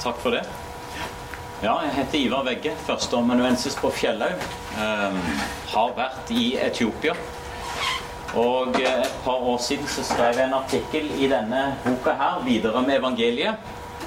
[0.00, 0.44] Takk for det.
[1.60, 4.46] Ja, jeg heter Ivar Vegge, førsteamanuensis på Fjellhaug.
[4.80, 5.18] Um,
[5.74, 7.12] har vært i Etiopia.
[8.38, 12.40] Og eh, et par år siden så skrev jeg en artikkel i denne boka her,
[12.44, 13.54] 'Videre med evangeliet'.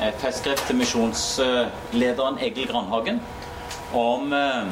[0.01, 3.21] Et festskrift til misjonslederen Egil Grandhagen
[3.93, 4.65] om eh,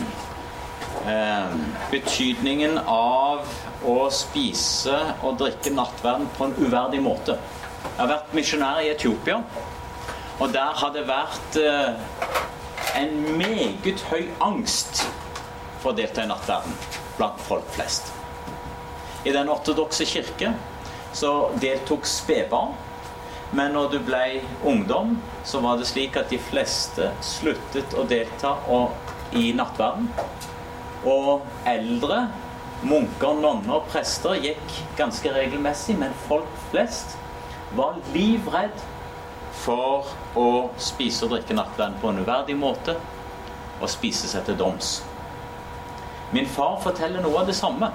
[1.05, 1.57] eh,
[1.91, 3.45] betydningen av
[3.85, 7.37] å spise og drikke nattverden på en uverdig måte.
[7.83, 9.43] Jeg har vært misjonær i Etiopia,
[10.41, 11.99] og der har det vært eh,
[12.97, 15.03] en meget høy angst
[15.83, 16.73] for å delta i nattverden
[17.19, 18.09] blant folk flest.
[19.21, 20.55] I den ortodokse kirke
[21.13, 22.73] så deltok spedbarn.
[23.53, 24.23] Men når du ble
[24.65, 28.55] ungdom, så var det slik at de fleste sluttet å delta
[29.35, 30.07] i nattverden.
[31.05, 32.23] Og eldre,
[32.81, 37.17] munker, nonner, og prester gikk ganske regelmessig, men folk flest
[37.75, 38.79] var livredd
[39.61, 40.47] for å
[40.81, 42.95] spise og drikke nattverden på en uverdig måte
[43.81, 44.99] og spise seg til doms.
[46.31, 47.91] Min far forteller noe av det samme.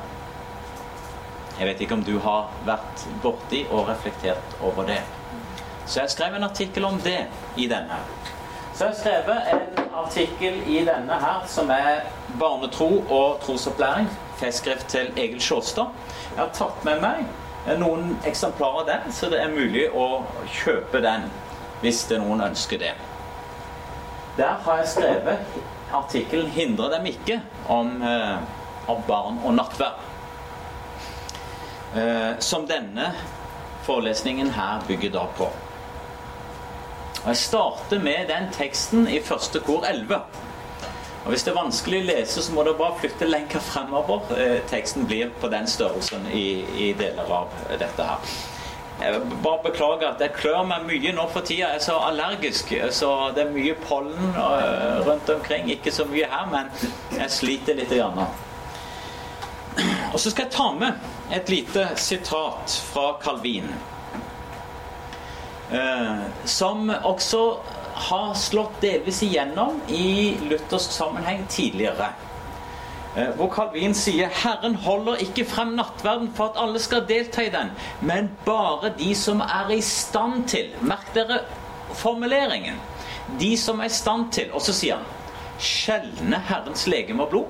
[1.56, 5.00] Jeg vet ikke om du har vært borti og reflektert over det.
[5.86, 7.22] Så jeg skrev en artikkel om det
[7.56, 8.00] i denne.
[8.74, 12.04] Så jeg har skrevet en artikkel i denne her som er
[12.40, 14.10] barnetro og trosopplæring.
[14.36, 15.94] Festskrift til Egil Sjåstad.
[16.34, 17.24] Jeg har tatt med meg
[17.80, 20.26] noen eksemplarer av den, så det er mulig å
[20.60, 21.24] kjøpe den
[21.80, 22.92] hvis det noen ønsker det.
[24.36, 25.38] Der har jeg skrevet
[25.92, 28.36] artikkelen 'Hindre dem ikke' om, eh,
[28.88, 30.00] om barn og nattverd.
[31.96, 33.14] Eh, som denne
[33.82, 35.44] forelesningen her bygger da på.
[37.24, 40.20] Og Jeg starter med den teksten i første kor 11.
[41.24, 44.20] Og Hvis det er vanskelig å lese, så må du bare flytte lenka fremover.
[44.36, 48.18] Eh, teksten blir på den størrelsen i, i deler av dette her.
[49.00, 51.68] Jeg bare beklager at jeg klør meg mye nå for tida.
[51.68, 52.72] Jeg er så allergisk.
[52.96, 55.68] Så det er mye pollen eh, rundt omkring.
[55.70, 56.70] Ikke så mye her, men
[57.18, 57.92] jeg sliter litt.
[57.92, 58.24] Grann.
[60.12, 63.68] Og så skal jeg ta med et lite sitat fra Calvin.
[65.70, 67.42] Eh, som også
[68.08, 72.12] har slått delvis igjennom i luthersk sammenheng tidligere.
[73.16, 77.48] Eh, hvor Calvin sier 'Herren holder ikke frem nattverden for at alle skal delta i
[77.48, 80.66] den', men bare de som er i stand til.
[80.80, 81.38] Merk dere
[81.94, 82.74] formuleringen.
[83.40, 84.52] De som er i stand til.
[84.52, 85.04] Og så sier han
[85.58, 87.46] 'skjelne Herrens legeme og blod'.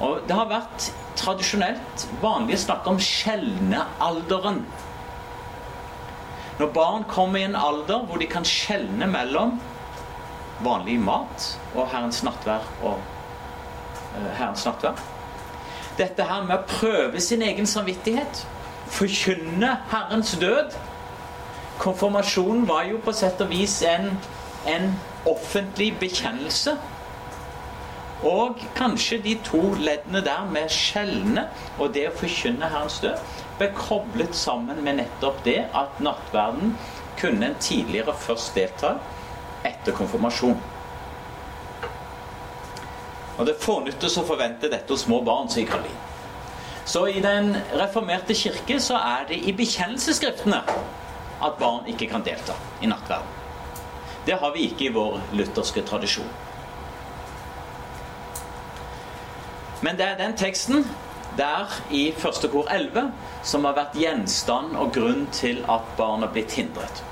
[0.00, 4.66] Og Det har vært tradisjonelt vanlig å snakke om skjelnealderen.
[6.58, 9.60] Når barn kommer i en alder hvor de kan skjelne mellom
[10.60, 13.13] vanlig mat og Herrens nattverd og
[14.38, 15.02] Herrens nattverd.
[15.98, 18.46] Dette her med å prøve sin egen samvittighet,
[18.94, 20.74] forkynne Herrens død.
[21.78, 24.10] Konfirmasjonen var jo på sett og vis en,
[24.70, 24.90] en
[25.26, 26.76] offentlig bekjennelse
[28.24, 31.48] og kanskje de to leddene der med skjelne
[31.78, 36.72] og det å forkynne Herrens død ble koblet sammen med nettopp det at nattverden
[37.20, 38.94] kunne en tidligere først delta
[39.64, 40.56] etter konfirmasjon.
[43.38, 46.02] Og Det fånyttes å forvente dette hos små barn, sier Karlin.
[46.84, 50.60] Så i Den reformerte kirke så er det i bekjennelsesskriftene
[51.42, 53.40] at barn ikke kan delta i nattverden.
[54.24, 56.28] Det har vi ikke i vår lutherske tradisjon.
[59.84, 60.86] Men det er den teksten
[61.36, 63.10] der i første kor 11
[63.44, 67.02] som har vært gjenstand og grunn til at barn har blitt hindret.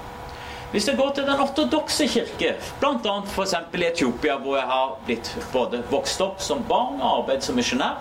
[0.72, 3.15] Hvis jeg går til den ortodokse kirke, bl.a.
[3.28, 3.55] f.eks.
[3.75, 8.00] i Etiopia, hvor jeg har blitt både vokst opp som barn og arbeidet som misjonær,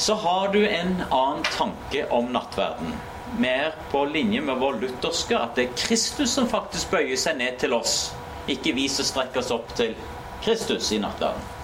[0.00, 2.94] så har du en annen tanke om nattverden.
[3.38, 7.58] Mer på linje med vår lutherske, at det er Kristus som faktisk bøyer seg ned
[7.62, 8.12] til oss.
[8.50, 9.98] Ikke vi som strekker oss opp til
[10.44, 11.56] Kristus i nattverden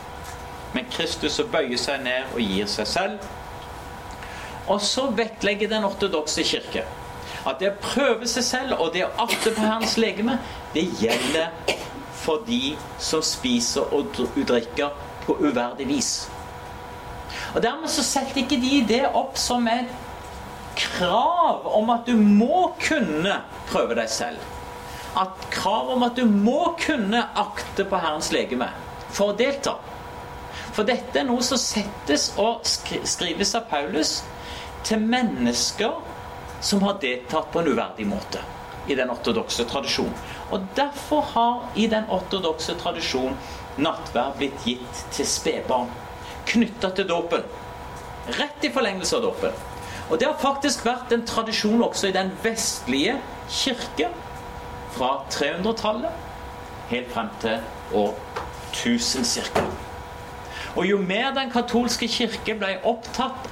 [0.77, 3.29] men Kristus som bøyer seg ned og gir seg selv.
[4.69, 6.85] Og så vektlegger den ortodokse kirke
[7.47, 10.39] at det å prøve seg selv og det å akte på Herrens legeme,
[10.75, 11.53] det gjelder
[12.17, 14.91] for de som spiser og drikker
[15.27, 16.11] på uverdig vis.
[17.55, 19.93] Og Dermed så setter ikke de det opp som et
[20.77, 23.39] krav om at du må kunne
[23.71, 24.43] prøve deg selv.
[25.17, 28.69] At krav om at du må kunne akte på Herrens legeme
[29.09, 29.79] for å delta.
[30.77, 34.19] For dette er noe som settes og skrives av Paulus
[34.85, 35.95] til mennesker
[36.61, 38.43] som har deltatt på en uverdig måte
[38.87, 40.15] i den ortodokse tradisjonen.
[40.51, 43.39] Og derfor har i den ortodokse tradisjonen
[43.83, 45.91] nattverd blitt gitt til spedbarn.
[46.47, 47.43] Knytta til dåpen.
[48.39, 49.57] Rett i forlengelse av dåpen.
[50.11, 53.17] Og det har faktisk vært en tradisjon også i den vestlige
[53.51, 54.13] kirke
[54.95, 56.23] fra 300-tallet
[56.93, 57.59] helt frem til
[57.99, 58.15] år
[58.73, 59.65] 1000 ca.
[60.77, 63.51] Og jo mer den katolske kirke ble opptatt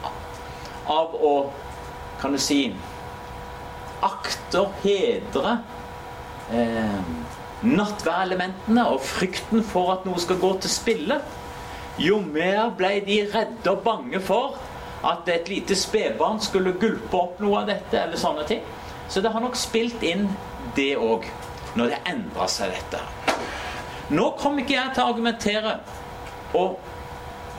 [0.91, 1.35] av å
[2.21, 2.69] kan du si
[4.05, 5.59] akte og hedre
[6.53, 7.01] eh,
[7.65, 11.19] nattværelementene og frykten for at noe skal gå til spille,
[11.99, 14.59] jo mer ble de redde og bange for
[15.05, 18.63] at et lite spedbarn skulle gulpe opp noe av dette, eller sånne ting.
[19.09, 20.27] Så det har nok spilt inn
[20.77, 21.27] det òg,
[21.77, 23.03] når det endra seg, dette.
[24.15, 25.77] Nå kommer ikke jeg til å argumentere
[26.57, 26.79] og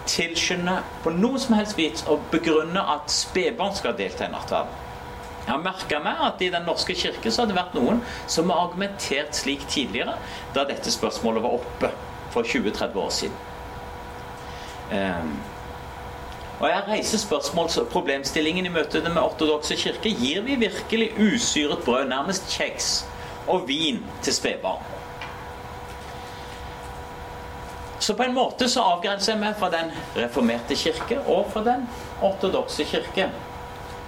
[0.10, 4.85] tilskynde på noe som helst vis å begrunne at spedbarn skal delta i nattverden.
[5.46, 8.50] Jeg har merka meg at i Den norske kirke så har det vært noen som
[8.50, 10.18] har argumentert slik tidligere,
[10.56, 11.92] da dette spørsmålet var oppe
[12.34, 13.44] for 20-30 år siden.
[14.92, 15.36] Um,
[16.60, 20.10] og jeg reiser spørsmål problemstillingen i møte med ortodokse kirke.
[20.10, 23.06] Gir vi virkelig usyret brød, nærmest kjeks,
[23.48, 24.84] og vin til spedbarn?
[28.00, 31.86] Så på en måte så avgrenser jeg meg fra den reformerte kirke og fra den
[32.24, 33.30] ortodokse kirke.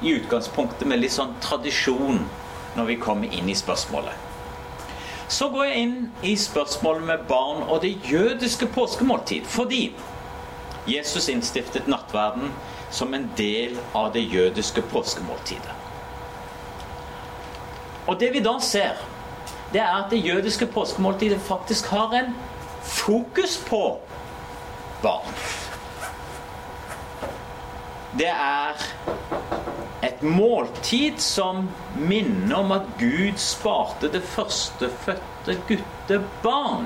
[0.02, 2.22] I utgangspunktet med litt sånn tradisjon
[2.78, 4.14] når vi kommer inn i spørsmålet.
[5.28, 9.48] Så går jeg inn i spørsmålet med barn og det jødiske påskemåltid.
[9.50, 9.90] Fordi
[10.88, 12.54] Jesus innstiftet nattverden
[12.92, 15.76] som en del av det jødiske påskemåltidet.
[18.08, 19.02] Og det vi da ser,
[19.74, 22.36] det er at det jødiske påskemåltidet faktisk har en
[22.84, 24.00] fokus på
[25.04, 25.34] barn.
[28.18, 28.88] Det er
[30.02, 36.86] et måltid som minner om at Gud sparte det førstefødte guttebarn.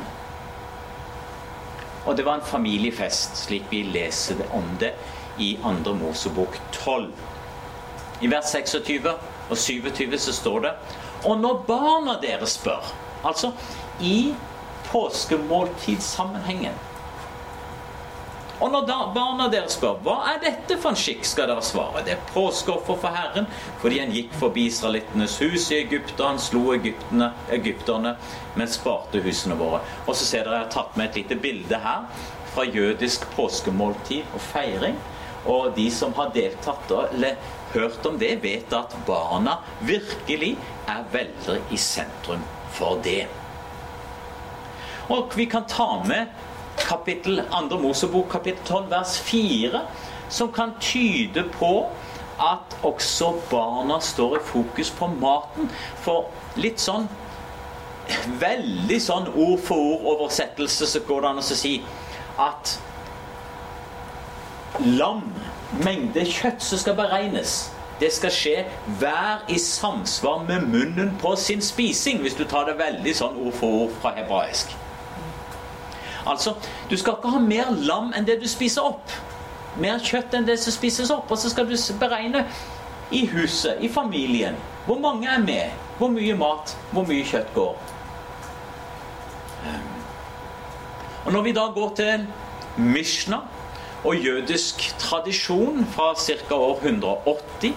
[2.05, 4.93] Og det var en familiefest, slik vi leser om det
[5.37, 5.93] i 2.
[5.99, 7.11] Mosebok 12.
[8.21, 9.09] I vers 26
[9.49, 10.71] og 27 så står det
[11.25, 12.85] Og når barna deres spør
[13.25, 13.51] Altså
[14.01, 14.33] i
[14.91, 16.73] påskemåltidssammenhengen
[18.61, 22.03] og når barna deres spør hva er dette for en skikk, skal dere svare.
[22.05, 23.47] Det er påskeoffer for Herren,
[23.81, 28.13] fordi han gikk forbi israelittenes hus i Egypt, og han slo egypterne, egypterne,
[28.59, 29.81] men sparte husene våre.
[30.05, 32.05] Og så ser dere jeg har tatt med et lite bilde her
[32.51, 35.01] fra jødisk påskemåltid og feiring.
[35.49, 37.41] Og de som har deltatt eller
[37.73, 40.53] hørt om det, vet at barna virkelig
[40.91, 42.43] er veldig i sentrum
[42.75, 43.25] for det.
[45.11, 46.29] Og vi kan ta med
[46.77, 47.79] kapittel 2.
[47.81, 49.81] Mosebok kapittel 12 vers 4,
[50.29, 51.89] som kan tyde på
[52.41, 55.69] at også barna står i fokus på maten.
[56.03, 57.09] For litt sånn
[58.41, 61.75] Veldig sånn ord for ord-oversettelse så går det an å si
[62.41, 62.73] at
[64.97, 65.21] lam,
[65.85, 67.69] mengde kjøtt som skal beregnes,
[68.01, 68.55] det skal skje
[68.99, 73.53] hver i samsvar med munnen på sin spising, hvis du tar det veldig sånn ord
[73.59, 74.73] for ord fra hebraisk.
[76.27, 76.55] Altså,
[76.89, 79.13] du skal ikke ha mer lam enn det du spiser opp.
[79.81, 81.31] Mer kjøtt enn det som spises opp.
[81.31, 82.45] Og så skal du beregne
[83.11, 84.55] i huset, i familien.
[84.85, 85.71] Hvor mange er med?
[85.97, 86.75] Hvor mye mat?
[86.91, 87.75] Hvor mye kjøtt går?
[89.65, 89.89] Ehm.
[91.25, 92.27] Og Når vi da går til
[92.77, 93.37] Mishna
[94.03, 96.55] og jødisk tradisjon fra ca.
[96.55, 97.73] år 180,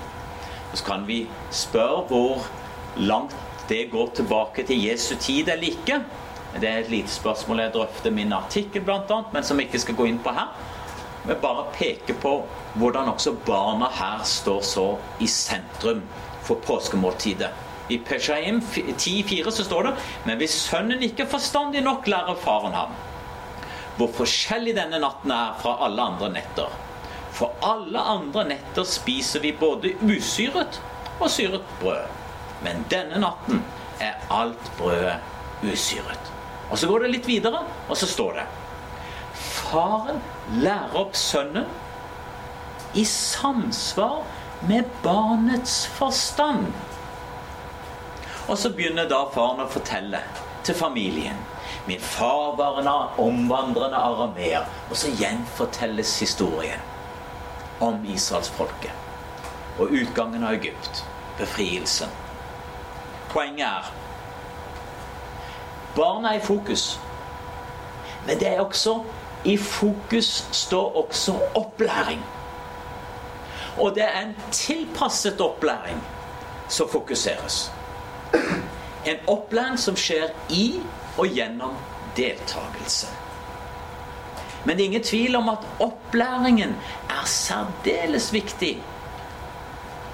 [0.75, 2.47] så kan vi spørre hvor
[2.97, 3.37] langt
[3.69, 6.01] det går tilbake til Jesu tid eller ikke.
[6.61, 9.97] Det er et lite spørsmål jeg drøfter min artikkel, bl.a., men som jeg ikke skal
[9.99, 10.53] gå inn på her.
[11.25, 12.35] Men bare peke på
[12.79, 14.85] hvordan også barna her står så
[15.21, 16.03] i sentrum
[16.45, 17.51] for påskemåltidet.
[17.89, 19.93] I Peshaim 10,4 så står det
[20.25, 22.95] Men hvis sønnen ikke forstandig nok, lærer faren ham.
[23.97, 26.71] Hvor forskjellig denne natten er fra alle andre netter.
[27.35, 30.81] For alle andre netter spiser vi både usyret
[31.21, 32.07] og syret brød.
[32.63, 33.65] Men denne natten
[34.01, 35.19] er alt brødet
[35.73, 36.34] usyret.
[36.75, 38.45] Og så går det litt videre, og så står det
[39.39, 40.19] Faren
[40.59, 41.69] lærer opp sønnen
[42.99, 44.25] i samsvar
[44.67, 46.67] med barnets forstand.
[48.51, 50.19] Og så begynner da faren å fortelle
[50.67, 51.39] til familien.
[51.87, 52.91] Min far var en
[53.23, 54.67] omvandrende arameer.
[54.91, 56.83] Og så gjenfortelles historien
[57.79, 58.93] om israelsfolket.
[59.79, 61.05] Og utgangen av Egypt.
[61.39, 62.11] Befrielsen.
[63.31, 63.93] Poenget er
[65.97, 67.01] Barna er i fokus.
[68.27, 69.01] Men det er også
[69.45, 72.25] i fokus står også opplæring.
[73.79, 76.05] Og det er en tilpasset opplæring
[76.69, 77.73] som fokuseres.
[79.07, 80.81] En opplæring som skjer i
[81.19, 81.77] og gjennom
[82.17, 83.07] deltakelse.
[84.65, 86.77] Men det er ingen tvil om at opplæringen
[87.11, 88.79] er særdeles viktig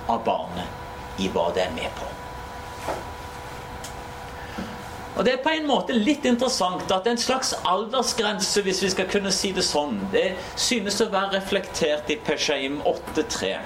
[0.09, 2.20] av barnet i hva det er med på.
[5.17, 9.09] Og Det er på en måte litt interessant at en slags aldersgrense, hvis vi skal
[9.11, 13.57] kunne si det sånn, det synes å være reflektert i Peshaim 8.3.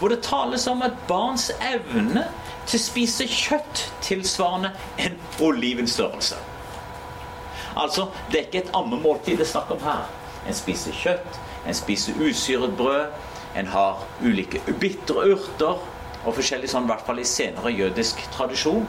[0.00, 2.26] Hvor det tales om et barns evne
[2.66, 5.14] til å spise kjøtt tilsvarende en
[5.46, 6.40] olivenstørrelse.
[7.76, 10.10] Altså, det er ikke et ammemåltid det er snakk om her.
[10.46, 13.14] En spiser kjøtt, en spiser usyret brød,
[13.56, 15.78] en har ulike bitre urter
[16.22, 18.86] og forskjellig sånn, i hvert fall i senere jødisk tradisjon.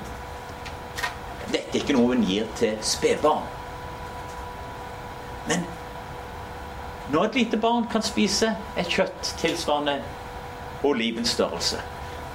[1.52, 3.48] Dette er ikke noe hun gir til spedbarn.
[5.48, 5.66] Men
[7.12, 9.98] når et lite barn kan spise et kjøtt tilsvarende
[10.88, 11.82] olivenstørrelse,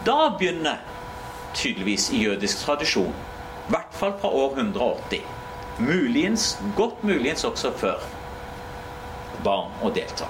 [0.06, 0.82] da begynner
[1.54, 3.14] tydeligvis i jødisk tradisjon,
[3.68, 5.24] i hvert fall fra år 180,
[5.78, 8.04] muligens, godt muligens også før,
[9.44, 10.28] barn å delta.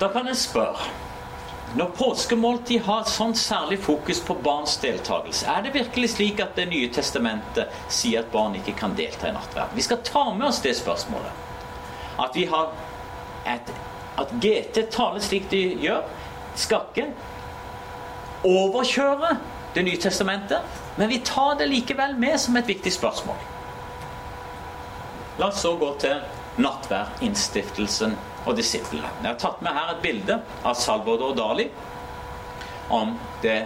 [0.00, 0.90] Da kan en spørre
[1.74, 6.68] når påskemåltid har sånn særlig fokus på barns deltakelse, er det virkelig slik at Det
[6.70, 9.74] nye testamentet sier at barn ikke kan delta i nattverd?
[9.74, 11.32] Vi skal ta med oss det spørsmålet.
[12.22, 12.70] At vi har
[13.46, 13.72] et,
[14.16, 16.06] at GT taler slik de gjør,
[16.56, 17.10] skal ikke
[18.46, 19.36] overkjøre
[19.74, 20.62] Det nye testamentet,
[20.96, 23.36] men vi tar det likevel med som et viktig spørsmål.
[25.36, 26.22] La oss så gå til
[26.56, 29.10] nattværdinnstiftelsen og disiplene.
[29.22, 31.66] Jeg har tatt med her et bilde av Salvador Dali
[32.94, 33.64] om det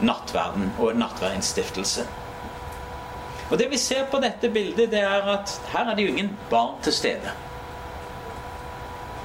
[0.00, 2.06] nattverden og nattverdinstiftelse.
[3.50, 6.32] Og Det vi ser på dette bildet, det er at her er det jo ingen
[6.50, 7.34] barn til stede.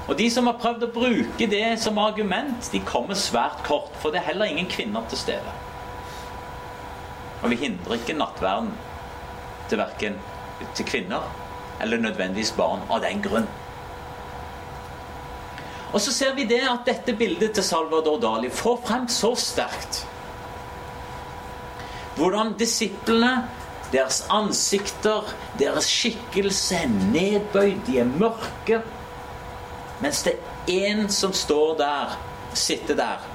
[0.08, 3.94] Og De som har prøvd å bruke det som argument, de kommer svært kort.
[4.02, 5.54] For det er heller ingen kvinner til stede.
[7.42, 8.74] Og vi hindrer ikke nattverden
[9.70, 10.18] til verken
[10.76, 11.26] til kvinner
[11.82, 13.48] eller nødvendigvis barn av den grunn.
[15.92, 20.06] Og så ser vi det at dette bildet til Salvador Dali får frem så sterkt
[22.16, 23.48] hvordan disiplene,
[23.92, 25.26] deres ansikter,
[25.60, 28.82] deres skikkelse er nedbøyd, de er mørke.
[30.02, 32.16] Mens det er én som står der,
[32.54, 33.26] sitter der,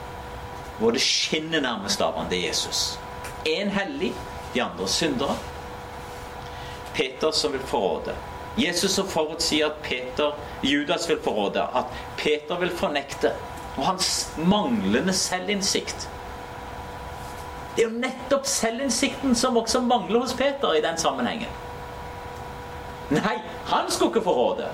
[0.78, 2.98] hvor det skinner nærmest av ham, det er Jesus.
[3.48, 4.12] Én hellig,
[4.54, 5.36] de andre syndere.
[6.94, 8.14] Peter som vil forråde.
[8.56, 10.32] Jesus som forutsier at Peter,
[10.62, 13.34] Judas vil forråde, at Peter vil fornekte.
[13.76, 16.08] Og hans manglende selvinnsikt.
[17.76, 21.52] Det er jo nettopp selvinnsikten som også mangler hos Peter i den sammenhengen.
[23.12, 23.36] Nei,
[23.68, 24.70] han skulle ikke forråde.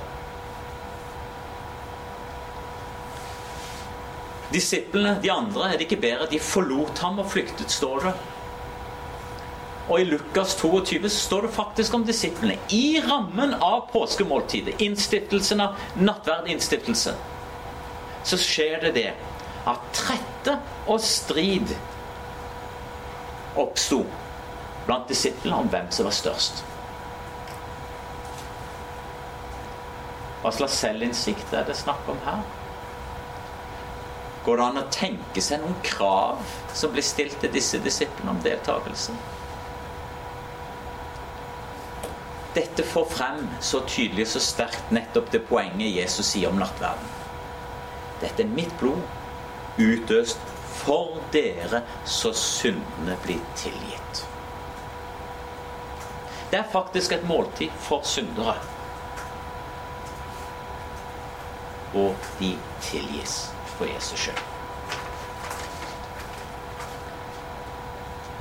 [4.53, 6.29] Disiplene, de andre, er det ikke bedre?
[6.31, 8.15] De forlot ham og flyktet, står det.
[9.89, 12.59] Og i Lukas 22 står det faktisk om disiplene.
[12.71, 17.19] I rammen av påskemåltidet, innstiftelsen av nattverdinnstiftelsen,
[18.25, 19.09] så skjer det det
[19.67, 20.55] at trette
[20.91, 21.75] og strid
[23.59, 24.05] oppsto
[24.87, 26.63] blant disiplene om hvem som var størst.
[30.43, 32.43] Hva slags selvinnsikt er det snakk om her?
[34.43, 36.41] Går det an å tenke seg noen krav
[36.75, 39.15] som blir stilt til disse disiplene om deltakelse?
[42.55, 47.09] Dette får frem så tydelig og så sterkt nettopp det poenget Jesus sier om nattverden.
[48.21, 49.01] Dette er mitt blod,
[49.81, 50.39] utøst
[50.83, 54.25] for dere, så syndene blir tilgitt.
[56.53, 58.59] Det er faktisk et måltid for syndere.
[61.97, 63.47] Og de tilgis
[63.79, 64.52] for Jesus skyld.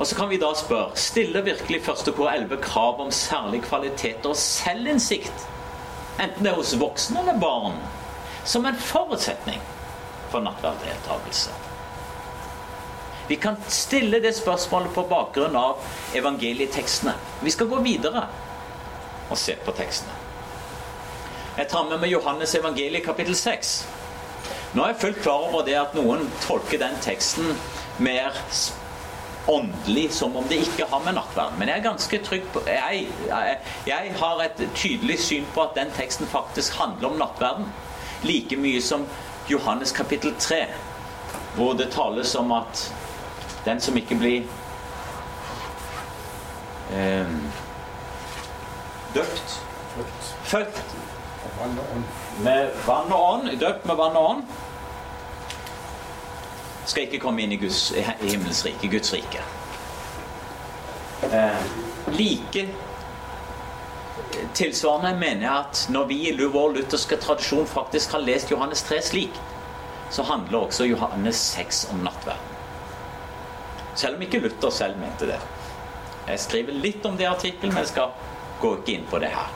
[0.02, 2.08] Og så kan vi da spørre stiller virkelig 1.
[2.16, 5.44] kor 11 krav om særlig kvalitet og selvinnsikt,
[6.18, 7.76] enten det er hos voksne eller barn,
[8.44, 9.60] som en forutsetning
[10.32, 11.54] for nattverddeltakelse?
[13.28, 15.78] Vi kan stille det spørsmålet på bakgrunn av
[16.18, 17.14] evangelietekstene.
[17.46, 18.26] Vi skal gå videre
[19.30, 20.18] og se på tekstene.
[21.62, 23.74] Jeg tar med meg Johannes evangeliet kapittel 6.
[24.74, 27.54] Nå er jeg fullt klar over det at noen tolker den teksten
[28.02, 28.34] mer
[29.46, 31.58] åndelig som om det ikke har med nattverd.
[31.58, 35.76] Men jeg er ganske trygg på jeg, jeg, jeg, har et tydelig syn på at
[35.76, 37.66] den teksten faktisk handler om nattverden.
[38.22, 39.06] Like mye som
[39.50, 40.66] Johannes kapittel 3,
[41.56, 42.86] hvor det tales om at
[43.64, 44.42] den som ikke blir
[46.94, 47.36] eh,
[49.14, 49.58] døpt
[50.42, 50.78] Født.
[52.42, 54.44] med vann og ånd, døpt med vann og ånd
[56.92, 59.42] skal ikke komme inn i, Guds, i Guds rike.
[61.32, 61.68] Eh,
[62.12, 62.66] like
[64.54, 69.00] tilsvarende mener jeg at når vi i vår lutherske tradisjon faktisk har lest Johannes 3
[69.02, 69.40] slik,
[70.12, 72.48] så handler også Johannes 6 om nattverden.
[73.94, 75.38] Selv om ikke Luther selv mente det.
[76.28, 78.12] Jeg skriver litt om det i artikkelen, men jeg skal
[78.60, 79.50] gå ikke inn på det her.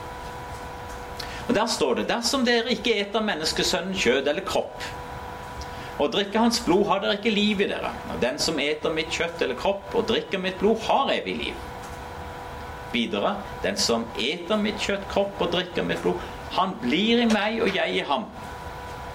[1.47, 4.83] Og Der står det dersom dere ikke eter menneskesønnen kjød eller kropp,
[5.97, 7.91] og drikke hans blod, har dere ikke liv i dere.
[8.13, 11.63] Og den som eter mitt kjøtt eller kropp og drikker mitt blod, har evig liv.
[12.93, 16.21] Videre, den som eter mitt kjøtt, kropp og drikker mitt blod,
[16.55, 18.27] han blir i meg og jeg i ham.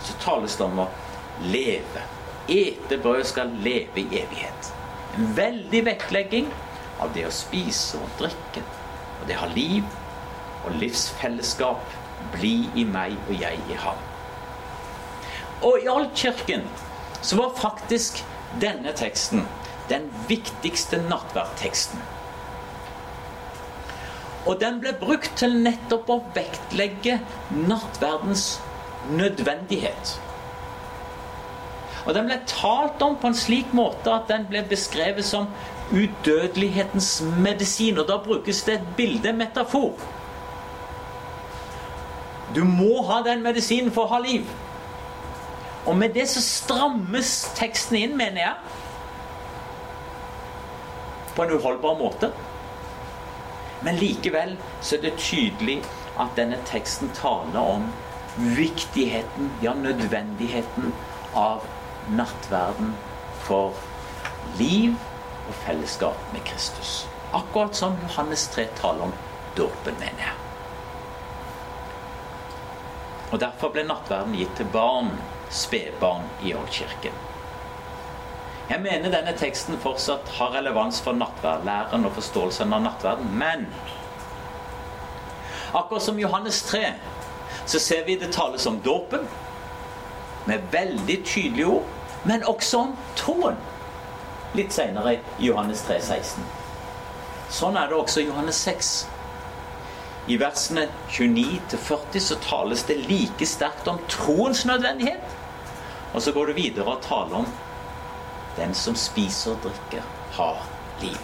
[0.03, 0.91] Så tales det om å
[1.55, 2.05] leve.
[2.51, 4.73] Ete brød skal leve i evighet.
[5.17, 6.51] En veldig vektlegging
[7.03, 8.65] av det å spise og drikke.
[9.21, 9.87] Og det har liv
[10.67, 11.99] og livsfellesskap.
[12.35, 14.12] Bli i meg og jeg i ham.
[15.62, 16.66] Og i Altkirken
[17.23, 18.25] så var faktisk
[18.61, 19.47] denne teksten
[19.88, 22.00] den viktigste nattverdteksten.
[24.47, 27.21] Og den ble brukt til nettopp å vektlegge
[27.54, 28.47] nattverdens
[29.14, 30.16] nødvendighet.
[32.07, 35.47] Og den ble talt om på en slik måte at den ble beskrevet som
[35.92, 38.00] udødelighetens medisin.
[38.02, 39.95] Og da brukes det et bilde, metafor.
[42.57, 44.49] Du må ha den medisinen for å ha liv.
[45.87, 48.55] Og med det så strammes teksten inn, mener jeg.
[51.35, 52.31] På en uholdbar måte.
[53.83, 55.81] Men likevel så er det tydelig
[56.23, 57.89] at denne teksten taler om
[58.37, 60.93] viktigheten, ja nødvendigheten,
[61.35, 61.65] av
[62.12, 62.93] nattverden
[63.47, 63.73] for
[64.61, 64.95] liv
[65.49, 67.07] og fellesskap med Kristus.
[67.33, 69.15] Akkurat som Johannes 3 taler om
[69.57, 70.39] dåpen, mener jeg.
[73.33, 75.09] Og Derfor ble nattverden gitt til barn,
[75.53, 77.15] spedbarn, i Oldkirken.
[78.71, 83.67] Jeg mener denne teksten fortsatt har relevans for nattverdlæren og forståelsen av nattverden, men
[85.73, 86.87] akkurat som Johannes 3
[87.67, 89.29] så ser vi det tales om dåpen,
[90.45, 91.85] med veldig tydelige ord,
[92.25, 93.61] men også om troen.
[94.55, 96.49] Litt senere i Johannes 3, 16.
[97.53, 98.91] Sånn er det også i Johannes 6.
[100.33, 105.41] I versene 29-40 så tales det like sterkt om troens nødvendighet.
[106.12, 107.53] Og så går det videre og taler om
[108.57, 110.64] den som spiser og drikker, har
[111.01, 111.20] liv.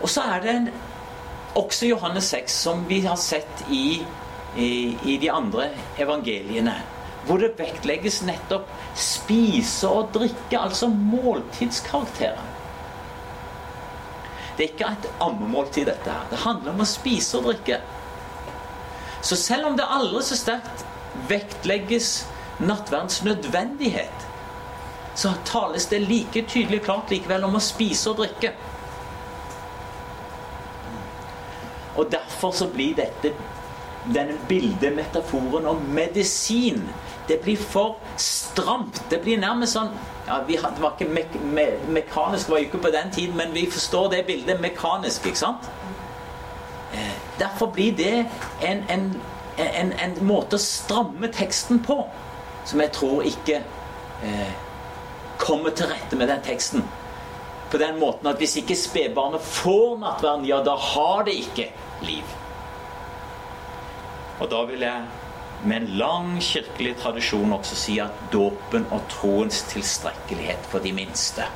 [0.00, 0.70] Og så er det en,
[1.56, 4.04] også Johannes 6, som vi har sett i
[4.56, 6.74] i, i de andre evangeliene.
[7.26, 12.52] Hvor det vektlegges nettopp spise og drikke, altså måltidskarakteren.
[14.56, 16.28] Det er ikke et ammemåltid, dette her.
[16.30, 17.80] Det handler om å spise og drikke.
[19.26, 20.84] Så selv om det aldri så sterkt
[21.26, 22.10] vektlegges
[22.62, 24.26] nattverdens nødvendighet,
[25.18, 28.52] så tales det like tydelig klart likevel om å spise og drikke.
[31.96, 33.32] Og derfor så blir dette
[34.14, 36.84] denne bildemetaforen om medisin.
[37.28, 39.02] Det blir for stramt.
[39.10, 39.90] Det blir nærmest sånn
[40.26, 41.66] ja, vi, Det var ikke me me
[41.98, 45.66] mekanisk, var jo ikke på den tiden, men vi forstår det bildet mekanisk, ikke sant?
[46.94, 48.26] Eh, derfor blir det
[48.60, 49.10] en, en,
[49.56, 52.00] en, en, måte å stramme teksten på
[52.66, 53.60] som jeg tror ikke
[54.26, 54.54] eh,
[55.38, 56.82] kommer til rette med den teksten.
[57.70, 61.68] På den måten at hvis ikke spedbarnet får nattverden, ja, da har det ikke
[62.06, 62.34] liv.
[64.40, 65.04] Og da vil jeg
[65.66, 71.46] med en lang kirkelig tradisjon også si at dåpen og troens tilstrekkelighet for de minste.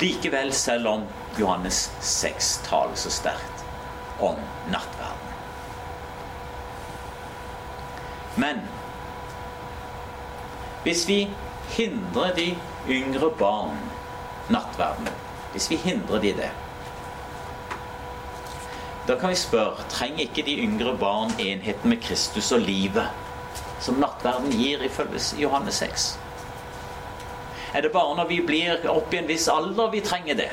[0.00, 1.04] Likevel, selv om
[1.38, 3.64] Johannes 6 taler så sterkt
[4.20, 4.36] om
[4.72, 5.32] nattverden.
[8.36, 8.60] Men
[10.84, 11.22] hvis vi
[11.72, 12.50] hindrer de
[12.88, 13.78] yngre barn
[14.52, 15.08] nattverden,
[15.52, 16.52] hvis vi hindrer de det
[19.06, 23.06] da kan vi spørre trenger ikke de yngre barn enheten med Kristus og livet
[23.80, 26.06] som nattverden gir, ifølge Johannes 6?
[27.76, 30.48] Er det bare når vi blir opp i en viss alder vi trenger det?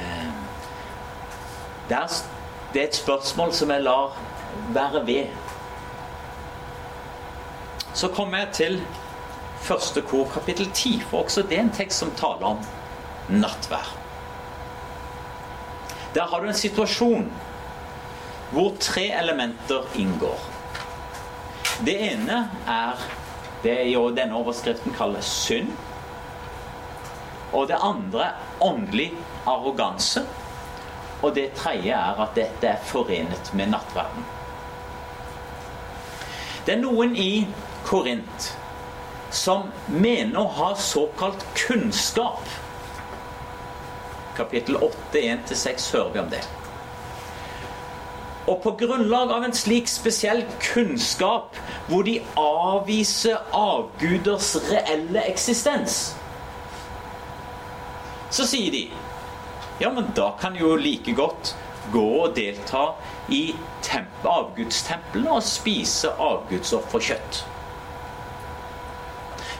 [0.00, 0.30] Eh,
[1.90, 2.14] det er,
[2.80, 4.16] et spørsmål som jeg lar
[4.72, 5.26] være ved.
[7.94, 8.80] Så kommer jeg til
[9.60, 12.64] første kor, kapittel 10, for også det er en tekst som taler om
[13.28, 13.92] nattvær.
[16.14, 17.32] Der har du en situasjon
[18.50, 20.48] hvor tre elementer inngår.
[21.84, 23.10] Det ene er
[23.62, 25.72] det er jo denne overskriften kalles synd.
[27.52, 29.10] Og det andre åndelig
[29.46, 30.22] arroganse.
[31.22, 34.24] Og det tredje er at dette er forenet med nattverden.
[36.66, 37.46] Det er noen i
[37.84, 38.50] Korint
[39.34, 42.48] som mener å ha såkalt kunnskap
[44.40, 46.40] kapittel 8, 1-6 hører vi om det.
[48.50, 56.00] Og på grunnlag av en slik spesiell kunnskap, hvor de avviser avguders reelle eksistens,
[58.30, 58.84] så sier de
[59.80, 61.54] ja, men da kan jo like godt
[61.92, 62.90] gå og delta
[63.32, 63.54] i
[64.28, 67.40] avgudstemplene og spise avgudsofferkjøtt.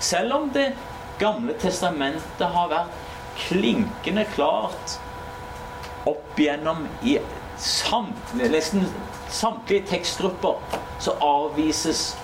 [0.01, 0.73] Selv om Det
[1.21, 3.01] gamle testamentet har vært
[3.37, 4.95] klinkende klart
[6.09, 7.19] opp igjennom i
[7.61, 8.87] samtlige, nesten
[9.29, 10.55] samtlige tekstgrupper,
[11.01, 12.19] så avvises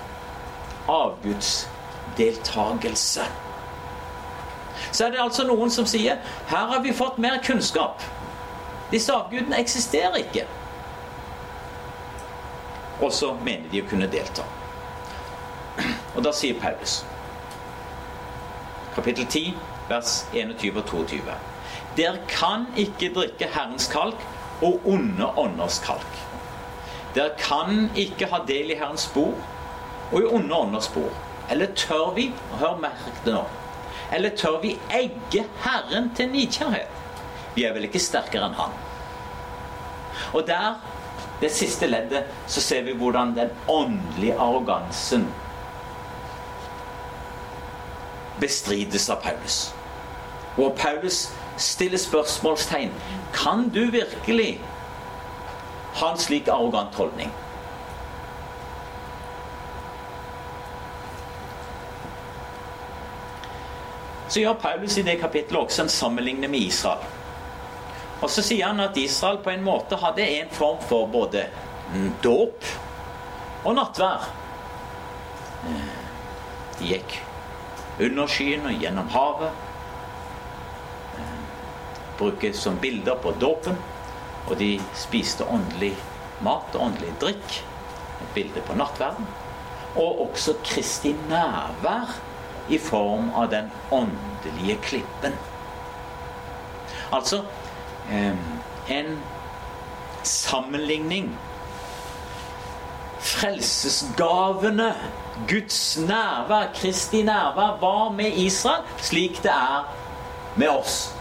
[0.89, 3.21] avgudsdeltagelse.
[4.93, 6.17] Så er det altså noen som sier
[6.49, 8.03] her har vi fått mer kunnskap.
[8.91, 10.47] Disse avgudene eksisterer ikke.
[13.01, 14.43] Og så mener de å kunne delta.
[16.17, 17.05] Og da sier Paulus
[18.97, 19.53] kapittel 10,
[19.91, 21.19] vers 21 og 22.
[21.99, 24.23] Dere kan ikke drikke Herrens kalk
[24.63, 26.19] og onde ånders kalk.
[27.15, 29.35] Dere kan ikke ha del i Herrens spor
[30.13, 31.13] og i onde ånders spor.
[31.51, 33.45] Eller tør vi Hør, merk det nå.
[34.13, 36.93] Eller tør vi egge Herren til nidkjærhet?
[37.55, 38.75] Vi er vel ikke sterkere enn Han.
[40.37, 40.77] Og der,
[41.41, 45.27] det siste leddet, så ser vi hvordan den åndelige arrogansen
[48.41, 49.75] bestrides av Paulus.
[50.57, 52.93] Og Paulus stiller spørsmålstegn.
[53.35, 54.61] Kan du virkelig
[55.97, 57.33] ha en slik arrogant holdning?
[64.29, 67.05] Så gjør Paulus i det kapittelet også en sammenligning med Israel.
[68.23, 71.47] Og så sier han at Israel på en måte hadde en form for både
[72.25, 72.65] dåp
[73.65, 74.27] og nattvær.
[76.79, 77.21] De gikk
[78.01, 79.66] under skyen og gjennom havet.
[82.19, 83.77] Brukes som bilder på dåpen.
[84.47, 85.95] Og de spiste åndelig
[86.45, 87.59] mat og åndelig drikk.
[88.21, 89.27] Et bilde på nattverden.
[89.97, 92.17] Og også Kristi nærvær
[92.69, 95.37] i form av den åndelige klippen.
[97.13, 97.43] Altså
[98.89, 99.19] en
[100.23, 101.39] sammenligning.
[103.21, 104.95] Frelsesgavene,
[105.49, 109.89] Guds nærvær, Kristi nærvær, var med Israel slik det er
[110.57, 111.16] med oss,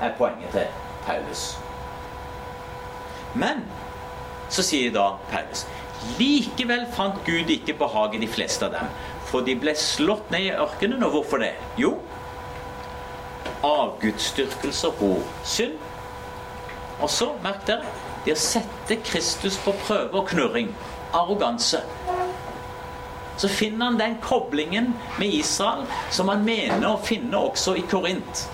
[0.00, 0.66] er poenget til
[1.06, 1.44] Paulus.
[3.34, 3.64] Men
[4.50, 5.66] så sier da Paulus
[6.18, 8.92] Likevel fant Gud ikke behag i de fleste av dem,
[9.28, 11.02] for de ble slått ned i ørkenen.
[11.04, 11.52] Og hvorfor det?
[11.76, 11.98] Jo,
[13.66, 15.76] avgudsdyrkelse og synd.
[17.00, 17.84] Og så, merk dere,
[18.24, 20.72] det å sette Kristus på prøve og knurring.
[21.16, 21.80] Arroganse.
[23.40, 28.44] Så finner han den koblingen med Israel som han mener å finne også i Korint.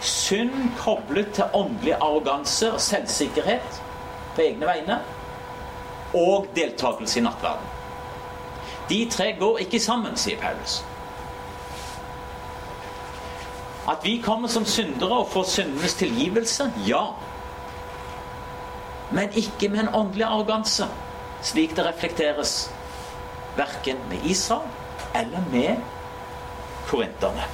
[0.00, 3.82] Synd koblet til åndelig arroganse og selvsikkerhet
[4.34, 5.00] på egne vegne.
[6.14, 7.74] Og deltakelse i nattverden.
[8.88, 10.78] De tre går ikke sammen, sier Paulus.
[13.88, 16.72] At vi kommer som syndere og får syndenes tilgivelse?
[16.86, 17.04] Ja.
[19.10, 20.88] Men ikke med en åndelig arroganse,
[21.42, 22.70] slik det reflekteres
[23.56, 24.68] verken med Israel
[25.14, 25.76] eller med
[26.86, 27.44] korinterne.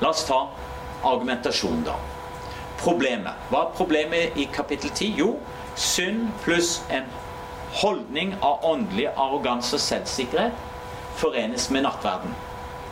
[0.00, 0.48] La oss ta
[1.02, 1.96] argumentasjonen, da.
[2.78, 3.46] Problemet.
[3.50, 5.14] Hva er problemet i kapittel 10?
[5.18, 5.32] Jo,
[5.74, 7.08] synd pluss en
[7.80, 10.66] holdning av åndelig arroganse og selvsikkerhet
[11.18, 12.34] forenes med nattverden.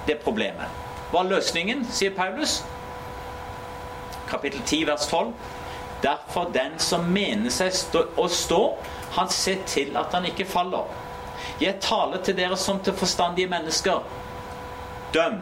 [0.07, 0.83] Det er problemet.
[1.11, 2.59] Hva er løsningen, sier Paulus?
[4.27, 5.31] Kapittel 10, vers 12.
[6.03, 8.61] Derfor den som mener seg stå, å stå,
[9.16, 10.90] han ser til at han ikke faller.
[11.62, 14.03] Jeg taler til dere som til forstandige mennesker.
[15.14, 15.38] Døm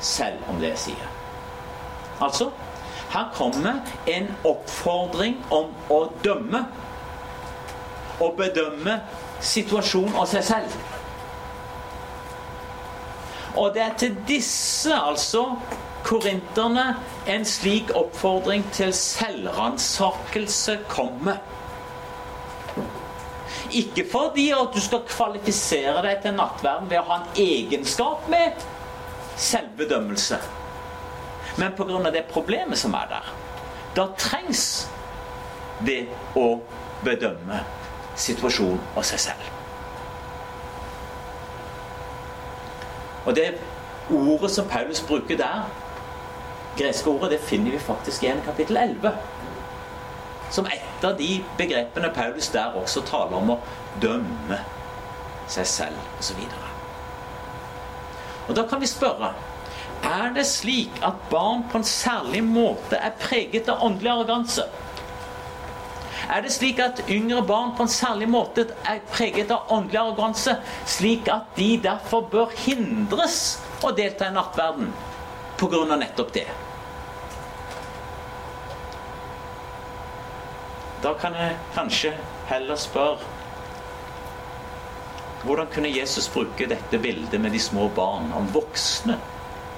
[0.00, 1.10] selv om det jeg sier.
[2.22, 2.50] Altså,
[3.14, 6.64] her kommer en oppfordring om å dømme.
[8.22, 9.00] Og bedømme
[9.42, 10.76] situasjonen og seg selv.
[13.54, 15.44] Og det er til disse, altså
[16.04, 16.94] korinterne,
[17.30, 21.38] en slik oppfordring til selvransakelse kommer.
[23.74, 28.62] Ikke fordi at du skal kvalifisere deg til nattverden ved å ha en egenskap med
[29.36, 30.38] selvbedømmelse,
[31.58, 32.10] men pga.
[32.10, 33.32] det problemet som er der.
[33.96, 34.90] Da trengs
[35.86, 36.60] det å
[37.04, 37.60] bedømme
[38.16, 39.50] situasjonen og seg selv.
[43.24, 43.54] Og det
[44.10, 45.70] ordet som Paulus bruker der,
[46.76, 49.14] greske ordet, det finner vi faktisk igjen i kapittel 11.
[50.50, 53.60] Som et av de begrepene Paulus der også taler om å
[54.02, 54.60] dømme
[55.48, 56.44] seg selv osv.
[58.48, 59.32] Og da kan vi spørre
[60.04, 64.66] er det slik at barn på en særlig måte er preget av åndelig arroganse?
[66.28, 70.56] Er det slik at yngre barn på en særlig måte er preget av åndelig arroganse,
[70.88, 74.92] slik at de derfor bør hindres å delta i nattverden
[75.60, 75.96] pga.
[75.96, 76.46] nettopp det?
[81.02, 82.14] Da kan jeg kanskje
[82.48, 83.33] heller spørre
[85.44, 89.18] hvordan kunne Jesus bruke dette bildet med de små barn om voksne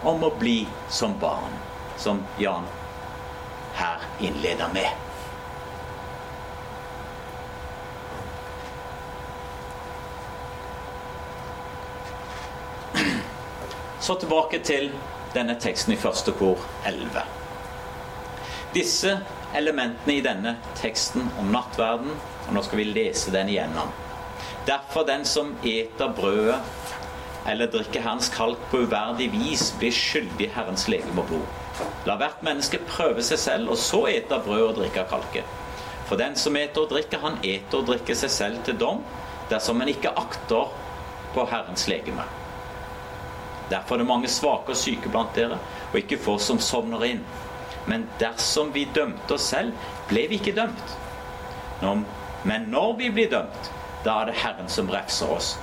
[0.03, 1.57] om å bli som barn,
[1.99, 2.69] som Jan
[3.75, 4.89] her innleder med?
[14.01, 14.93] Så tilbake til
[15.35, 17.27] denne teksten i første kor 11.
[18.77, 19.19] Disse
[19.55, 22.15] elementene i denne teksten om nattverden,
[22.47, 24.06] og nå skal vi lese den igjennom.
[24.67, 26.59] Derfor den som eter brødet
[27.47, 31.85] eller drikker Herrens kalk på uverdig vis, blir skyldig Herrens legeme og blod.
[32.09, 35.47] La hvert menneske prøve seg selv, og så ete brød og drikke kalket.
[36.09, 39.05] For den som eter og drikker, han eter og drikker seg selv til dom,
[39.51, 40.75] dersom han ikke akter
[41.35, 42.27] på Herrens legeme.
[43.71, 45.59] Derfor er det mange svake og syke blant dere,
[45.93, 47.23] og ikke få som sovner inn.
[47.87, 49.75] Men dersom vi dømte oss selv,
[50.11, 50.99] ble vi ikke dømt.
[52.47, 53.71] Men når vi blir dømt,
[54.07, 55.57] da er det Herren som refser oss,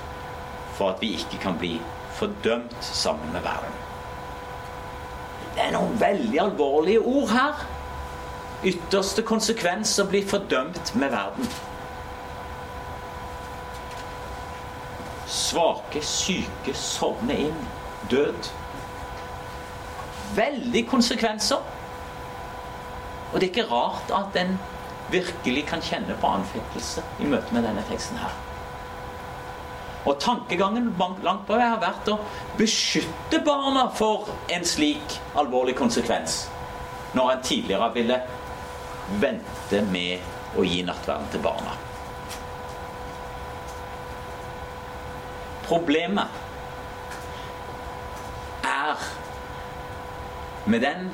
[0.76, 1.78] for at vi ikke kan bli
[2.14, 3.78] fordømt sammen med verden.
[5.54, 7.62] Det er noen veldig alvorlige ord her.
[8.64, 11.48] Ytterste konsekvens å bli fordømt med verden.
[15.30, 17.64] Svake, syke sovner inn
[18.10, 18.50] død.
[20.36, 21.62] Veldig konsekvenser.
[23.32, 24.58] Og det er ikke rart at en
[25.12, 28.34] virkelig kan kjenne på anfektelse i møte med denne teksten her.
[30.04, 30.90] Og tankegangen
[31.24, 32.18] langt på vei har vært å
[32.58, 36.44] beskytte barna for en slik alvorlig konsekvens,
[37.16, 38.20] når en tidligere ville
[39.20, 41.76] vente med å gi nattverden til barna.
[45.64, 46.28] Problemet
[48.68, 49.06] er
[50.68, 51.08] med den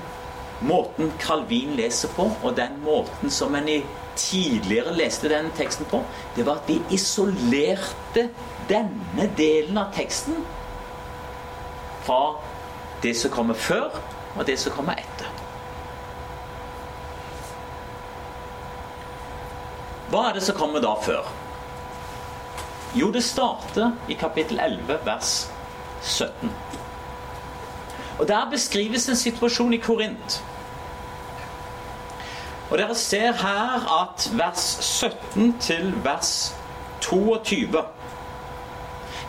[0.61, 3.68] måten Calvin leser på, og den måten som en
[4.16, 6.03] tidligere leste den teksten på,
[6.37, 8.29] det var at de isolerte
[8.68, 10.42] denne delen av teksten
[12.05, 12.37] fra
[13.03, 13.94] det som kommer før,
[14.37, 15.29] og det som kommer etter.
[20.11, 21.29] Hva er det som kommer da før?
[22.99, 25.35] Jo, det starter i kapittel 11, vers
[26.03, 26.51] 17.
[28.18, 30.42] Og Der beskrives en situasjon i Korint.
[32.70, 36.54] Og Dere ser her at vers 17 til vers
[37.02, 37.83] 22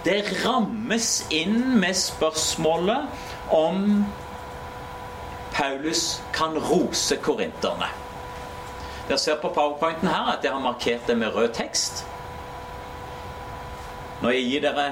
[0.06, 3.08] Det rammes inn med spørsmålet
[3.50, 4.06] om
[5.54, 7.90] Paulus kan rose korinterne.
[9.08, 12.06] Dere ser på powerpointen her at jeg har markert det med rød tekst.
[14.22, 14.86] Når jeg gir dere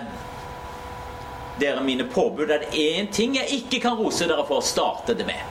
[1.59, 4.57] dere mine påbud, er det én ting jeg ikke kan rose dere for.
[4.57, 5.41] å starte det med.